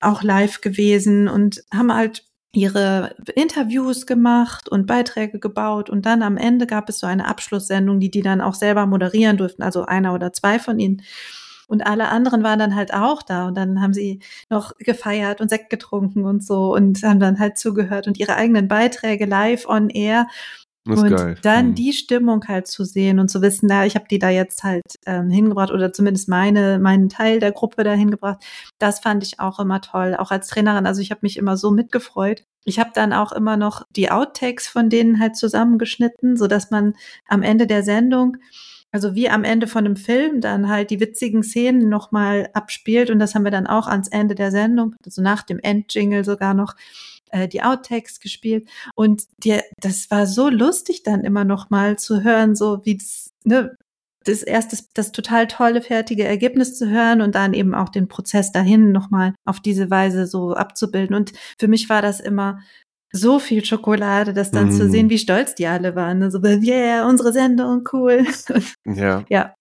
[0.00, 5.90] auch live gewesen und haben halt ihre Interviews gemacht und Beiträge gebaut.
[5.90, 9.36] Und dann am Ende gab es so eine Abschlusssendung, die die dann auch selber moderieren
[9.36, 11.02] durften, also einer oder zwei von ihnen.
[11.68, 13.46] Und alle anderen waren dann halt auch da.
[13.46, 14.18] Und dann haben sie
[14.50, 18.66] noch gefeiert und Sekt getrunken und so und haben dann halt zugehört und ihre eigenen
[18.66, 20.26] Beiträge live on air
[20.88, 21.36] ist und geil.
[21.42, 21.74] dann Hm.
[21.74, 24.82] die Stimmung halt zu sehen und zu wissen, na, ich habe die da jetzt halt
[25.06, 28.42] ähm, hingebracht oder zumindest meine, meinen Teil der Gruppe da hingebracht.
[28.78, 30.86] Das fand ich auch immer toll, auch als Trainerin.
[30.86, 32.44] Also ich habe mich immer so mitgefreut.
[32.64, 36.94] Ich habe dann auch immer noch die Outtakes von denen halt zusammengeschnitten, so dass man
[37.28, 38.36] am Ende der Sendung
[38.92, 43.18] also wie am Ende von einem Film dann halt die witzigen Szenen nochmal abspielt und
[43.18, 46.74] das haben wir dann auch ans Ende der Sendung, also nach dem Endjingle sogar noch
[47.32, 52.54] äh, die Outtakes gespielt und dir, das war so lustig dann immer nochmal zu hören,
[52.54, 53.76] so wie das, ne,
[54.24, 58.52] das erste, das total tolle, fertige Ergebnis zu hören und dann eben auch den Prozess
[58.52, 61.16] dahin nochmal auf diese Weise so abzubilden.
[61.16, 62.60] Und für mich war das immer
[63.12, 64.90] so viel Schokolade, das dann zu Mhm.
[64.90, 66.18] sehen, wie stolz die alle waren.
[66.18, 68.24] ne, So, yeah, unsere Sendung, cool.
[68.86, 69.24] Ja.
[69.28, 69.54] ja,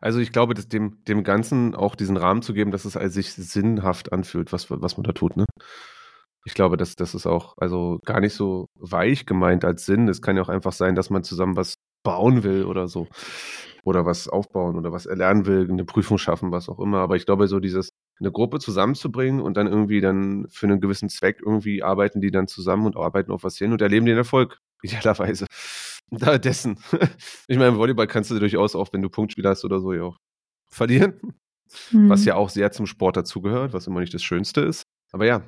[0.00, 3.14] Also ich glaube, dass dem, dem Ganzen auch diesen Rahmen zu geben, dass es als
[3.14, 5.44] sich sinnhaft anfühlt, was, was man da tut, ne?
[6.44, 10.08] Ich glaube, dass das ist auch also gar nicht so weich gemeint als Sinn.
[10.08, 13.08] Es kann ja auch einfach sein, dass man zusammen was bauen will oder so.
[13.82, 16.98] Oder was aufbauen oder was erlernen will, eine Prüfung schaffen, was auch immer.
[16.98, 17.90] Aber ich glaube, so dieses,
[18.20, 22.46] eine Gruppe zusammenzubringen und dann irgendwie dann für einen gewissen Zweck irgendwie arbeiten die dann
[22.46, 25.46] zusammen und arbeiten auf was hin und erleben den Erfolg, idealerweise.
[26.10, 26.78] Da dessen.
[27.48, 30.02] Ich meine, im Volleyball kannst du durchaus auch, wenn du Punktspiel hast oder so, ja
[30.02, 30.18] auch
[30.68, 31.14] verlieren.
[31.90, 32.10] Mhm.
[32.10, 34.84] Was ja auch sehr zum Sport dazugehört, was immer nicht das Schönste ist.
[35.12, 35.42] Aber ja.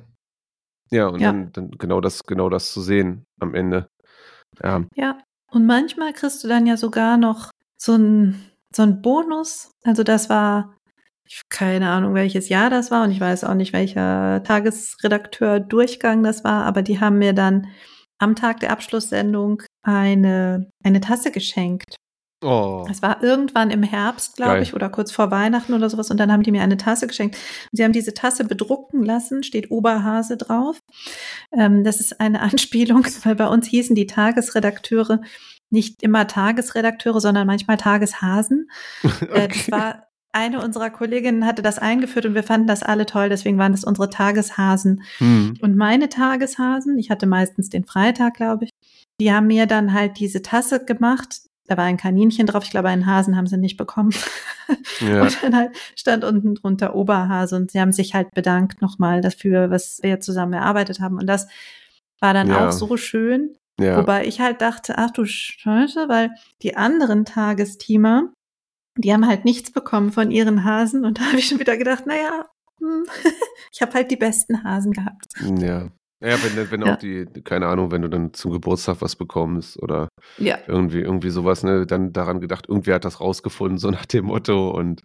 [0.91, 1.31] Ja, und Ja.
[1.31, 3.89] Dann, dann genau das, genau das zu sehen am Ende.
[4.63, 4.83] Ja.
[4.95, 5.17] Ja,
[5.51, 9.71] und manchmal kriegst du dann ja sogar noch so ein so ein Bonus.
[9.83, 10.75] Also das war,
[11.27, 16.43] ich keine Ahnung, welches Jahr das war und ich weiß auch nicht, welcher Tagesredakteur-Durchgang das
[16.43, 17.67] war, aber die haben mir dann
[18.19, 21.95] am Tag der Abschlusssendung eine, eine Tasse geschenkt.
[22.43, 22.85] Oh.
[22.89, 26.11] Es war irgendwann im Herbst, glaube ich, oder kurz vor Weihnachten oder sowas.
[26.11, 27.35] Und dann haben die mir eine Tasse geschenkt.
[27.35, 30.79] Und sie haben diese Tasse bedrucken lassen, steht Oberhase drauf.
[31.51, 35.21] Ähm, das ist eine Anspielung, weil bei uns hießen die Tagesredakteure
[35.69, 38.69] nicht immer Tagesredakteure, sondern manchmal Tageshasen.
[39.21, 39.71] Äh, das Okay.
[39.71, 43.71] war eine unserer Kolleginnen hatte das eingeführt und wir fanden das alle toll, deswegen waren
[43.71, 45.03] das unsere Tageshasen.
[45.17, 45.55] Hm.
[45.61, 48.69] Und meine Tageshasen, ich hatte meistens den Freitag, glaube ich,
[49.19, 51.41] die haben mir dann halt diese Tasse gemacht.
[51.67, 52.63] Da war ein Kaninchen drauf.
[52.63, 54.11] Ich glaube, einen Hasen haben sie nicht bekommen.
[55.01, 55.21] Ja.
[55.23, 59.69] Und dann halt stand unten drunter Oberhase und sie haben sich halt bedankt nochmal dafür,
[59.69, 61.17] was wir zusammen erarbeitet haben.
[61.17, 61.47] Und das
[62.19, 62.67] war dann Ja.
[62.67, 63.55] auch so schön.
[63.79, 63.97] ja.
[63.97, 66.31] Wobei ich halt dachte, ach du Scheiße, weil
[66.63, 68.33] die anderen Tagesteamer,
[68.97, 71.05] die haben halt nichts bekommen von ihren Hasen.
[71.05, 72.45] Und da habe ich schon wieder gedacht, naja,
[72.79, 73.05] hm,
[73.73, 75.25] ich habe halt die besten Hasen gehabt.
[75.59, 75.89] Ja.
[76.19, 76.93] Ja, wenn, wenn Ja.
[76.93, 80.07] auch die, keine Ahnung, wenn du dann zum Geburtstag was bekommst oder
[80.39, 80.57] Ja.
[80.67, 84.71] irgendwie, irgendwie sowas, ne, dann daran gedacht, irgendwer hat das rausgefunden, so nach dem Motto
[84.71, 85.01] und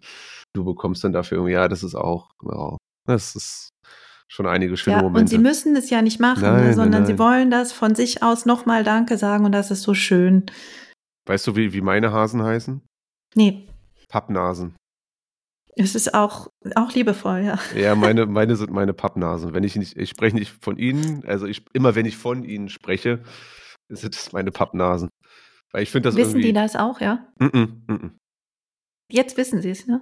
[0.53, 3.69] du bekommst dann dafür irgendwie, ja, das ist auch, ja, das ist
[4.27, 5.29] schon einige schöne Ja, und Momente.
[5.29, 7.19] sie müssen es ja nicht machen, Nein, ne, nein, sondern sie nein.
[7.19, 10.47] wollen das von sich aus nochmal Danke sagen und das ist so schön.
[11.27, 12.81] weißt du, wie, wie meine Hasen heißen?
[13.35, 13.67] Nee,
[14.09, 14.75] Pappnasen.
[15.75, 17.59] Es ist auch, auch liebevoll, ja.
[17.75, 19.53] Ja, meine, meine sind meine Pappnasen.
[19.53, 22.69] Wenn ich nicht, ich spreche nicht von ihnen, also ich, immer wenn ich von ihnen
[22.69, 23.23] spreche,
[23.89, 25.09] sind es meine Pappnasen.
[25.71, 27.27] Weil ich finde das Wissen die das auch, ja?
[27.39, 28.11] Mm -mm, mm -mm.
[29.11, 30.01] Jetzt wissen sie es, ne?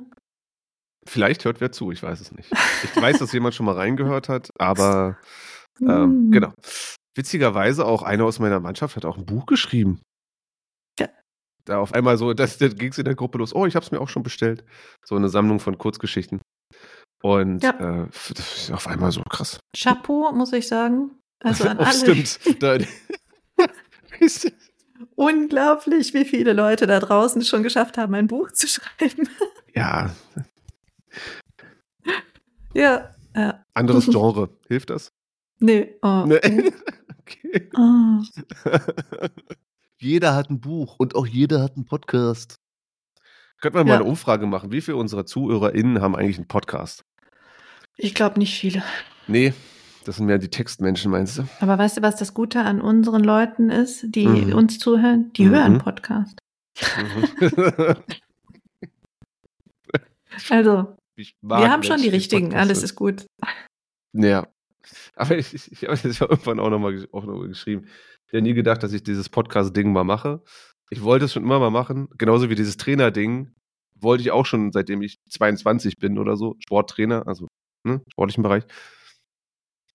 [1.07, 2.51] Vielleicht hört wer zu, ich weiß es nicht.
[2.83, 5.17] Ich weiß, dass jemand schon mal reingehört hat, aber
[5.81, 6.31] ähm, Mm.
[6.31, 6.53] genau.
[7.15, 10.01] Witzigerweise auch einer aus meiner Mannschaft hat auch ein Buch geschrieben.
[11.65, 13.53] Da auf einmal so, das, das ging es in der Gruppe los.
[13.53, 14.63] Oh, ich habe es mir auch schon bestellt.
[15.05, 16.41] So eine Sammlung von Kurzgeschichten.
[17.23, 18.03] Und Ja.
[18.03, 19.59] äh, das ist auf einmal so krass.
[19.77, 21.11] Chapeau, muss ich sagen.
[21.43, 21.93] Also an oh, alle.
[21.93, 22.39] stimmt.
[25.15, 29.29] Unglaublich, wie viele Leute da draußen schon geschafft haben, ein Buch zu schreiben.
[29.75, 30.11] ja,
[32.73, 33.09] ja.
[33.35, 33.65] ja.
[33.73, 34.49] anderes Genre.
[34.67, 35.11] Hilft das?
[35.59, 35.95] Nee.
[36.01, 36.23] Oh.
[36.25, 36.71] Nee.
[37.21, 37.69] Okay.
[37.77, 38.21] Oh.
[40.01, 42.55] Jeder hat ein Buch und auch jeder hat einen Podcast.
[43.61, 43.95] Könnten wir mal Ja.
[43.99, 44.71] eine Umfrage machen?
[44.71, 47.03] Wie viele unserer ZuhörerInnen haben eigentlich einen Podcast?
[47.97, 48.83] Ich glaube nicht viele.
[49.27, 49.53] Nee,
[50.05, 51.43] das sind mehr die Textmenschen, meinst du?
[51.59, 54.53] Aber weißt du, was das Gute an unseren Leuten ist, die Mhm.
[54.53, 55.31] uns zuhören?
[55.33, 55.51] Die Mhm.
[55.51, 56.39] hören Podcast.
[56.97, 57.27] Mhm.
[60.49, 60.95] Also,
[61.41, 62.55] wir haben schon die richtigen.
[62.55, 63.25] Alles ist gut.
[64.13, 64.47] Ja.
[65.15, 67.87] Aber ich, ich, ich habe das ja irgendwann auch nochmal auch noch mal geschrieben.
[68.31, 70.41] Ich hätte nie gedacht, dass ich dieses Podcast-Ding mal mache.
[70.89, 72.07] Ich wollte es schon immer mal machen.
[72.17, 73.51] Genauso wie dieses Trainer-Ding
[73.99, 76.55] wollte ich auch schon, seitdem ich 22 bin oder so.
[76.59, 77.49] Sporttrainer, also
[77.83, 78.63] ne, sportlichen Bereich.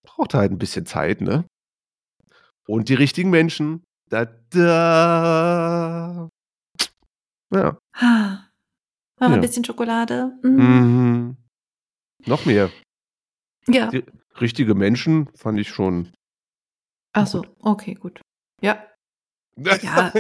[0.03, 1.47] Braucht halt ein bisschen Zeit, ne?
[2.69, 3.85] Und die richtigen Menschen.
[4.11, 6.29] Da, da.
[7.55, 7.79] Ja.
[7.95, 8.51] Ah.
[9.19, 9.27] Ja.
[9.29, 10.39] ein bisschen Schokolade.
[10.43, 10.49] Mm.
[10.49, 11.37] Mhm.
[12.27, 12.71] Noch mehr.
[13.67, 13.89] Ja.
[13.89, 14.05] Die
[14.39, 16.13] richtige Menschen fand ich schon.
[17.15, 18.21] Ach so, okay, gut.
[18.63, 18.85] Ja,
[19.83, 20.13] Ja.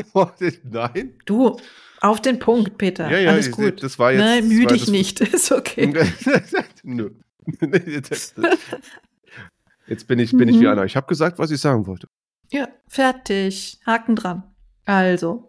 [0.64, 1.18] Nein?
[1.26, 1.58] du,
[2.00, 3.10] auf den Punkt, Peter.
[3.10, 3.82] Ja, ja, Alles ich- gut.
[3.82, 4.20] das war jetzt.
[4.20, 5.20] Nein, müde das- nicht.
[5.34, 5.86] Ist okay.
[6.82, 7.10] Nö.
[9.86, 10.68] Jetzt bin ich, bin ich wie Mhm.
[10.68, 10.84] Anna.
[10.84, 12.08] Ich habe gesagt, was ich sagen wollte.
[12.50, 13.78] Ja, fertig.
[13.86, 14.42] Haken dran.
[14.84, 15.48] Also,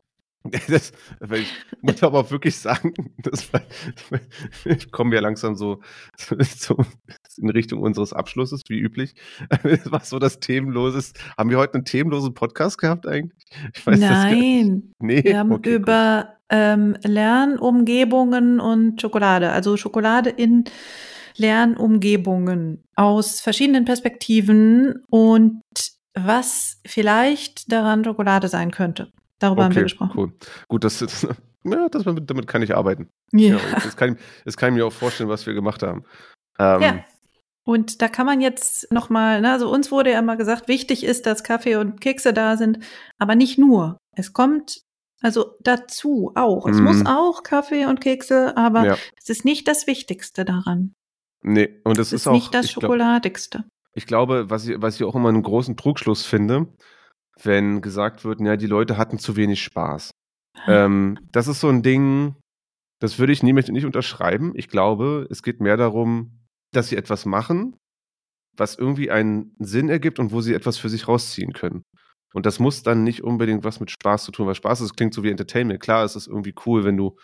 [0.68, 0.92] Das,
[1.34, 3.62] ich muss aber auch wirklich sagen, das war,
[4.66, 5.80] ich komme ja langsam so,
[6.18, 6.78] so
[7.38, 9.16] in Richtung unseres Abschlusses, wie üblich.
[9.86, 11.14] Was so das Themenloses.
[11.38, 13.46] Haben wir heute einen themenlosen Podcast gehabt eigentlich?
[13.76, 14.94] Ich weiß das nein.
[15.00, 20.66] Nee, Wir haben okay, über ähm, Lernumgebungen und Schokolade, also Schokolade in
[21.38, 25.62] Lernumgebungen aus verschiedenen Perspektiven und
[26.16, 29.12] was vielleicht daran Schokolade sein könnte.
[29.40, 30.12] Darüber haben wir gesprochen.
[30.18, 30.34] Cool.
[30.68, 31.24] Gut, das, das,
[31.64, 33.10] ja, das, damit kann ich arbeiten.
[33.32, 33.56] Ja.
[33.58, 36.04] Ja, das, kann, ich- das kann ich mir auch vorstellen, was wir gemacht haben.
[36.60, 37.06] Ähm, Ja.
[37.64, 41.26] Und da kann man jetzt nochmal, ne, also uns wurde ja immer gesagt, wichtig ist,
[41.26, 42.80] dass Kaffee und Kekse da sind,
[43.20, 43.98] aber nicht nur.
[44.16, 44.80] Es kommt
[45.22, 46.66] also dazu auch.
[46.68, 46.84] Es Mhm.
[46.86, 48.98] muss auch Kaffee und Kekse, aber ja.
[49.22, 50.94] es ist nicht das Wichtigste daran.
[51.42, 52.32] Nee, und es Es ist, ist auch.
[52.34, 53.66] nicht das ich glaub- Schokoladigste.
[53.94, 56.68] Ich glaube, was ich, was ich auch immer einen großen Trugschluss finde,
[57.44, 60.12] wenn gesagt wird, ja, die Leute hatten zu wenig Spaß.
[60.68, 62.36] Ähm, das ist so ein Ding,
[63.00, 64.54] das würde ich nie, nicht unterschreiben.
[64.56, 66.40] Ich glaube, es geht mehr darum,
[66.74, 67.76] dass sie etwas machen,
[68.56, 71.84] was irgendwie einen Sinn ergibt und wo sie etwas für sich rausziehen können.
[72.34, 75.14] Und das muss dann nicht unbedingt was mit Spaß zu tun, weil Spaß ist, klingt
[75.14, 75.80] so wie Entertainment.
[75.80, 77.16] Klar, es ist irgendwie cool, wenn du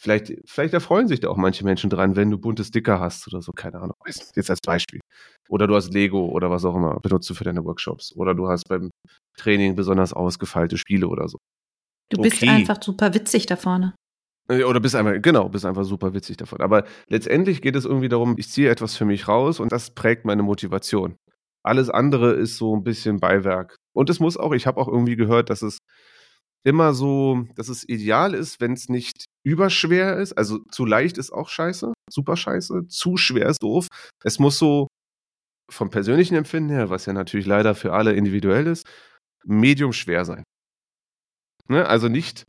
[0.00, 3.42] Vielleicht, vielleicht erfreuen sich da auch manche Menschen dran, wenn du bunte Sticker hast oder
[3.42, 3.96] so, keine Ahnung.
[4.06, 5.00] Jetzt als Beispiel.
[5.48, 8.14] Oder du hast Lego oder was auch immer, benutzt du für deine Workshops.
[8.14, 8.90] Oder du hast beim
[9.38, 11.38] Training besonders ausgefeilte Spiele oder so.
[12.10, 12.48] Du bist okay.
[12.48, 13.94] einfach super witzig da vorne.
[14.50, 16.60] Äh, Oder bist einfach, genau, bist einfach super witzig davon.
[16.60, 20.24] Aber letztendlich geht es irgendwie darum, ich ziehe etwas für mich raus und das prägt
[20.24, 21.16] meine Motivation.
[21.62, 23.76] Alles andere ist so ein bisschen Beiwerk.
[23.94, 25.78] Und es muss auch, ich habe auch irgendwie gehört, dass es
[26.64, 30.32] immer so, dass es ideal ist, wenn es nicht überschwer ist.
[30.32, 32.86] Also zu leicht ist auch scheiße, super scheiße.
[32.88, 33.88] Zu schwer ist doof.
[34.24, 34.88] Es muss so
[35.70, 38.86] vom persönlichen Empfinden her, was ja natürlich leider für alle individuell ist,
[39.44, 40.44] medium schwer sein.
[41.68, 41.86] Ne?
[41.86, 42.46] Also nicht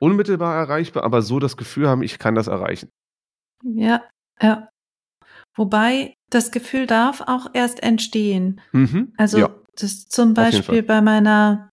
[0.00, 2.90] unmittelbar erreichbar, aber so das Gefühl haben, ich kann das erreichen.
[3.62, 4.02] Ja,
[4.40, 4.68] ja.
[5.54, 8.60] Wobei das Gefühl darf auch erst entstehen.
[8.72, 9.12] Mhm.
[9.16, 9.54] Also ja.
[9.76, 10.34] das zum.
[10.34, 11.68] Beispiel bei meiner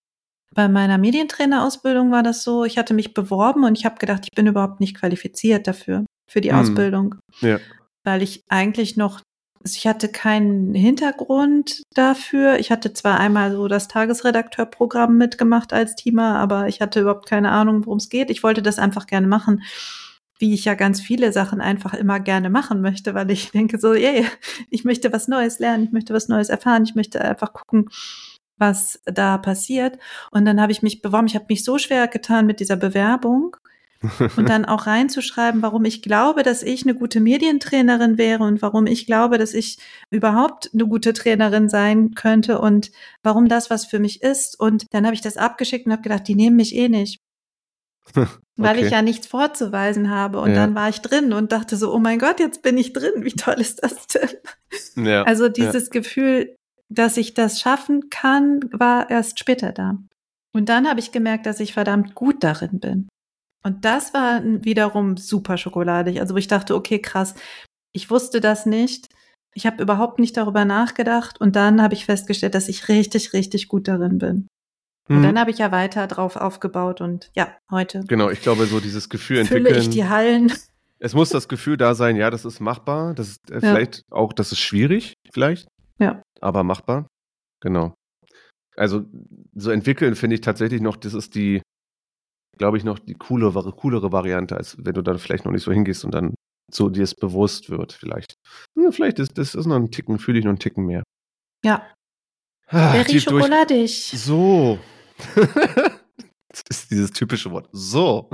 [0.53, 4.35] bei meiner Medientrainerausbildung war das so, ich hatte mich beworben und ich habe gedacht, ich
[4.35, 6.57] bin überhaupt nicht qualifiziert dafür, für die Mhm.
[6.57, 7.15] Ausbildung.
[7.41, 7.59] Ja.
[8.03, 9.21] Weil ich eigentlich noch
[9.67, 12.57] Also ich hatte keinen Hintergrund dafür.
[12.57, 17.51] Ich hatte zwar einmal so das Tagesredakteurprogramm mitgemacht als Teamer, aber ich hatte überhaupt keine
[17.51, 18.29] Ahnung, worum es geht.
[18.29, 19.63] Ich wollte das einfach gerne machen,
[20.39, 23.91] wie ich ja ganz viele Sachen einfach immer gerne machen möchte, weil ich denke so,
[23.91, 24.23] yeah,
[24.69, 27.89] ich möchte was Neues lernen, ich möchte was Neues erfahren, ich möchte einfach gucken,
[28.55, 29.99] was da passiert.
[30.31, 31.27] Und dann habe ich mich beworben.
[31.27, 33.57] Ich habe mich so schwer getan mit dieser Bewerbung
[34.37, 38.85] und dann auch reinzuschreiben, warum ich glaube, dass ich eine gute Medientrainerin wäre und warum
[38.85, 39.77] ich glaube, dass ich
[40.11, 42.91] überhaupt eine gute Trainerin sein könnte und
[43.23, 44.59] warum das was für mich ist.
[44.59, 47.19] Und dann habe ich das abgeschickt und habe gedacht, die nehmen mich eh nicht.
[48.15, 48.27] okay.
[48.57, 50.39] Weil ich ja nichts vorzuweisen habe.
[50.39, 50.55] Und ja.
[50.55, 53.23] dann war ich drin und dachte so, oh mein Gott, jetzt bin ich drin.
[53.23, 55.05] Wie toll ist das denn?
[55.05, 55.91] Ja, also dieses ja.
[55.91, 56.55] Gefühl,
[56.89, 59.97] dass ich das schaffen kann, war erst später da.
[60.53, 63.07] Und dann habe ich gemerkt, dass ich verdammt gut darin bin.
[63.63, 66.19] Und das war wiederum super schokoladig.
[66.19, 67.35] Also wo ich dachte, okay, krass,
[67.93, 69.09] ich wusste das nicht.
[69.53, 71.41] Ich habe überhaupt nicht darüber nachgedacht.
[71.41, 74.47] Und dann habe ich festgestellt, dass ich richtig, richtig gut darin bin.
[75.09, 75.23] Und mhm.
[75.23, 78.03] dann habe ich ja weiter drauf aufgebaut und ja, heute.
[78.07, 79.81] Genau, ich glaube, so dieses Gefühl fülle entwickeln.
[79.81, 80.51] ich die Hallen.
[80.99, 83.13] Es muss das Gefühl da sein, ja, das ist machbar.
[83.13, 83.59] Das ist äh, ja.
[83.59, 85.67] vielleicht auch, das ist schwierig, vielleicht.
[85.99, 86.21] Ja.
[86.41, 87.07] Aber machbar.
[87.61, 87.93] Genau.
[88.75, 89.05] Also
[89.55, 91.61] so entwickeln finde ich tatsächlich noch, das ist die,
[92.57, 95.71] glaube ich, noch die coolere, coolere Variante, als wenn du dann vielleicht noch nicht so
[95.71, 96.35] hingehst und dann
[96.71, 98.35] so dir es bewusst wird, vielleicht.
[98.75, 101.03] Ja, vielleicht ist das ist noch ein Ticken, fühle ich noch einen Ticken mehr.
[101.63, 101.87] Ja.
[102.67, 104.11] Ah, Very schokoladig.
[104.13, 104.77] So.
[105.35, 107.69] das ist dieses typische Wort.
[107.71, 108.29] So.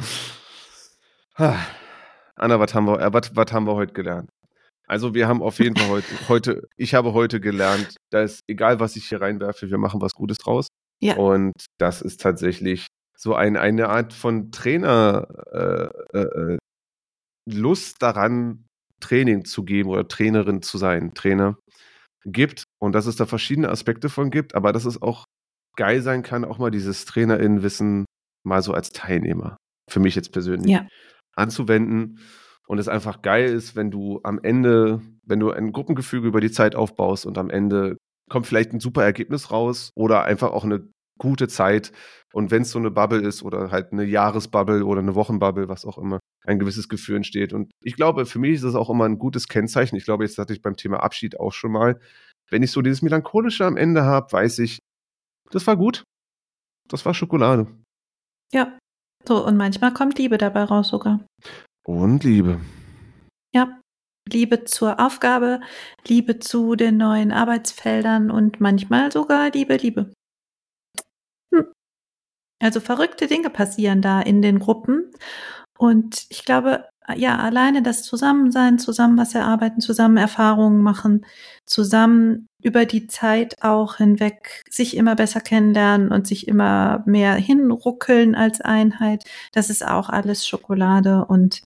[1.36, 1.60] Ah.
[2.36, 4.30] Anna, was haben wir, äh, was, was haben wir heute gelernt?
[4.88, 8.96] Also wir haben auf jeden Fall heute, heute, ich habe heute gelernt, dass egal was
[8.96, 10.68] ich hier reinwerfe, wir machen was Gutes draus.
[11.00, 11.16] Ja.
[11.16, 12.88] Und das ist tatsächlich
[13.24, 15.28] so ein, eine Art von Trainer
[16.14, 16.58] äh, äh,
[17.50, 18.66] Lust daran,
[19.00, 21.58] Training zu geben oder Trainerin zu sein, Trainer
[22.26, 25.24] gibt und dass es da verschiedene Aspekte von gibt, aber dass es auch
[25.78, 28.06] geil sein kann, auch mal dieses Trainerinnenwissen
[28.46, 29.56] mal so als Teilnehmer,
[29.90, 30.86] für mich jetzt persönlich, ja.
[31.36, 32.20] anzuwenden
[32.68, 36.52] und es einfach geil ist, wenn du am Ende, wenn du ein Gruppengefüge über die
[36.52, 37.98] Zeit aufbaust und am Ende
[38.30, 41.92] kommt vielleicht ein super Ergebnis raus oder einfach auch eine gute Zeit.
[42.34, 45.86] Und wenn es so eine Bubble ist oder halt eine Jahresbubble oder eine Wochenbubble, was
[45.86, 47.54] auch immer, ein gewisses Gefühl entsteht.
[47.54, 49.96] Und ich glaube, für mich ist das auch immer ein gutes Kennzeichen.
[49.96, 52.00] Ich glaube, jetzt hatte ich beim Thema Abschied auch schon mal.
[52.50, 54.80] Wenn ich so dieses Melancholische am Ende habe, weiß ich,
[55.52, 56.04] das war gut.
[56.88, 57.68] Das war Schokolade.
[58.52, 58.78] Ja.
[59.26, 61.26] So, und manchmal kommt Liebe dabei raus sogar.
[61.86, 62.60] Und Liebe.
[63.54, 63.80] Ja,
[64.28, 65.62] Liebe zur Aufgabe,
[66.08, 70.12] Liebe zu den neuen Arbeitsfeldern und manchmal sogar Liebe, Liebe.
[72.64, 75.12] Also verrückte Dinge passieren da in den Gruppen.
[75.78, 76.86] Und ich glaube,
[77.16, 81.26] ja, alleine das Zusammensein, zusammen was erarbeiten, zusammen Erfahrungen machen,
[81.66, 88.36] zusammen über die Zeit auch hinweg sich immer besser kennenlernen und sich immer mehr hinruckeln
[88.36, 91.64] als Einheit, das ist auch alles Schokolade und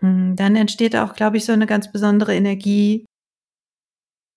[0.00, 3.04] hm, dann entsteht auch, glaube ich, so eine ganz besondere Energie.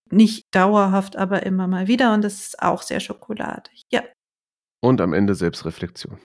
[0.10, 2.14] Nicht dauerhaft, aber immer mal wieder.
[2.14, 3.84] Und das ist auch sehr schokoladig.
[3.92, 4.02] Ja.
[4.82, 6.20] Und am Ende Selbstreflexion.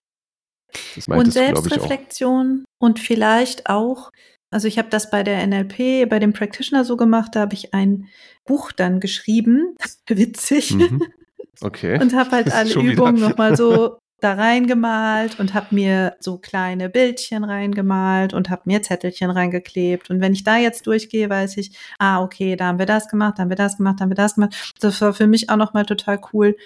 [1.06, 4.10] und Selbstreflexion und vielleicht auch,
[4.50, 7.74] also ich habe das bei der NLP, bei dem Practitioner so gemacht, da habe ich
[7.74, 8.08] ein
[8.44, 9.76] Buch dann geschrieben,
[10.08, 11.02] witzig, mhm.
[11.60, 12.00] okay.
[12.00, 17.44] und habe halt alle Übungen nochmal so da reingemalt und habe mir so kleine Bildchen
[17.44, 20.08] reingemalt und habe mir Zettelchen reingeklebt.
[20.08, 23.34] Und wenn ich da jetzt durchgehe, weiß ich, ah, okay, da haben wir das gemacht,
[23.36, 24.72] da haben wir das gemacht, da haben wir das gemacht.
[24.80, 26.56] Das war für mich auch nochmal total cool,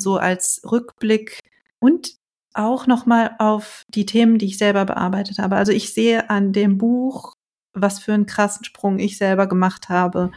[0.00, 1.40] so als Rückblick
[1.80, 2.16] und
[2.54, 5.56] auch nochmal auf die Themen, die ich selber bearbeitet habe.
[5.56, 7.34] Also ich sehe an dem Buch,
[7.72, 10.30] was für einen krassen Sprung ich selber gemacht habe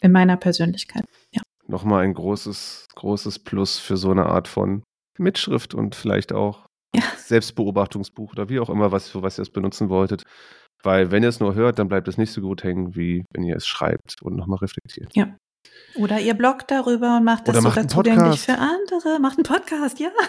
[0.00, 1.04] in meiner Persönlichkeit.
[1.32, 1.42] Ja.
[1.66, 4.82] Nochmal ein großes, großes Plus für so eine Art von
[5.18, 7.02] Mitschrift und vielleicht auch ja.
[7.18, 10.22] Selbstbeobachtungsbuch oder wie auch immer, was, für was ihr es benutzen wolltet.
[10.82, 13.44] Weil wenn ihr es nur hört, dann bleibt es nicht so gut hängen, wie wenn
[13.44, 15.14] ihr es schreibt und nochmal reflektiert.
[15.14, 15.36] Ja.
[15.96, 19.18] Oder ihr bloggt darüber und macht das sogar zugänglich für andere.
[19.20, 20.10] Macht einen Podcast, ja.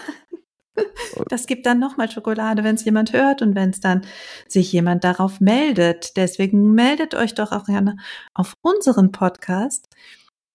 [1.28, 4.06] Das gibt dann nochmal Schokolade, wenn es jemand hört und wenn es dann
[4.48, 6.16] sich jemand darauf meldet.
[6.16, 7.96] Deswegen meldet euch doch auch gerne
[8.32, 9.86] auf unseren Podcast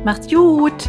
[0.04, 0.88] Macht's gut.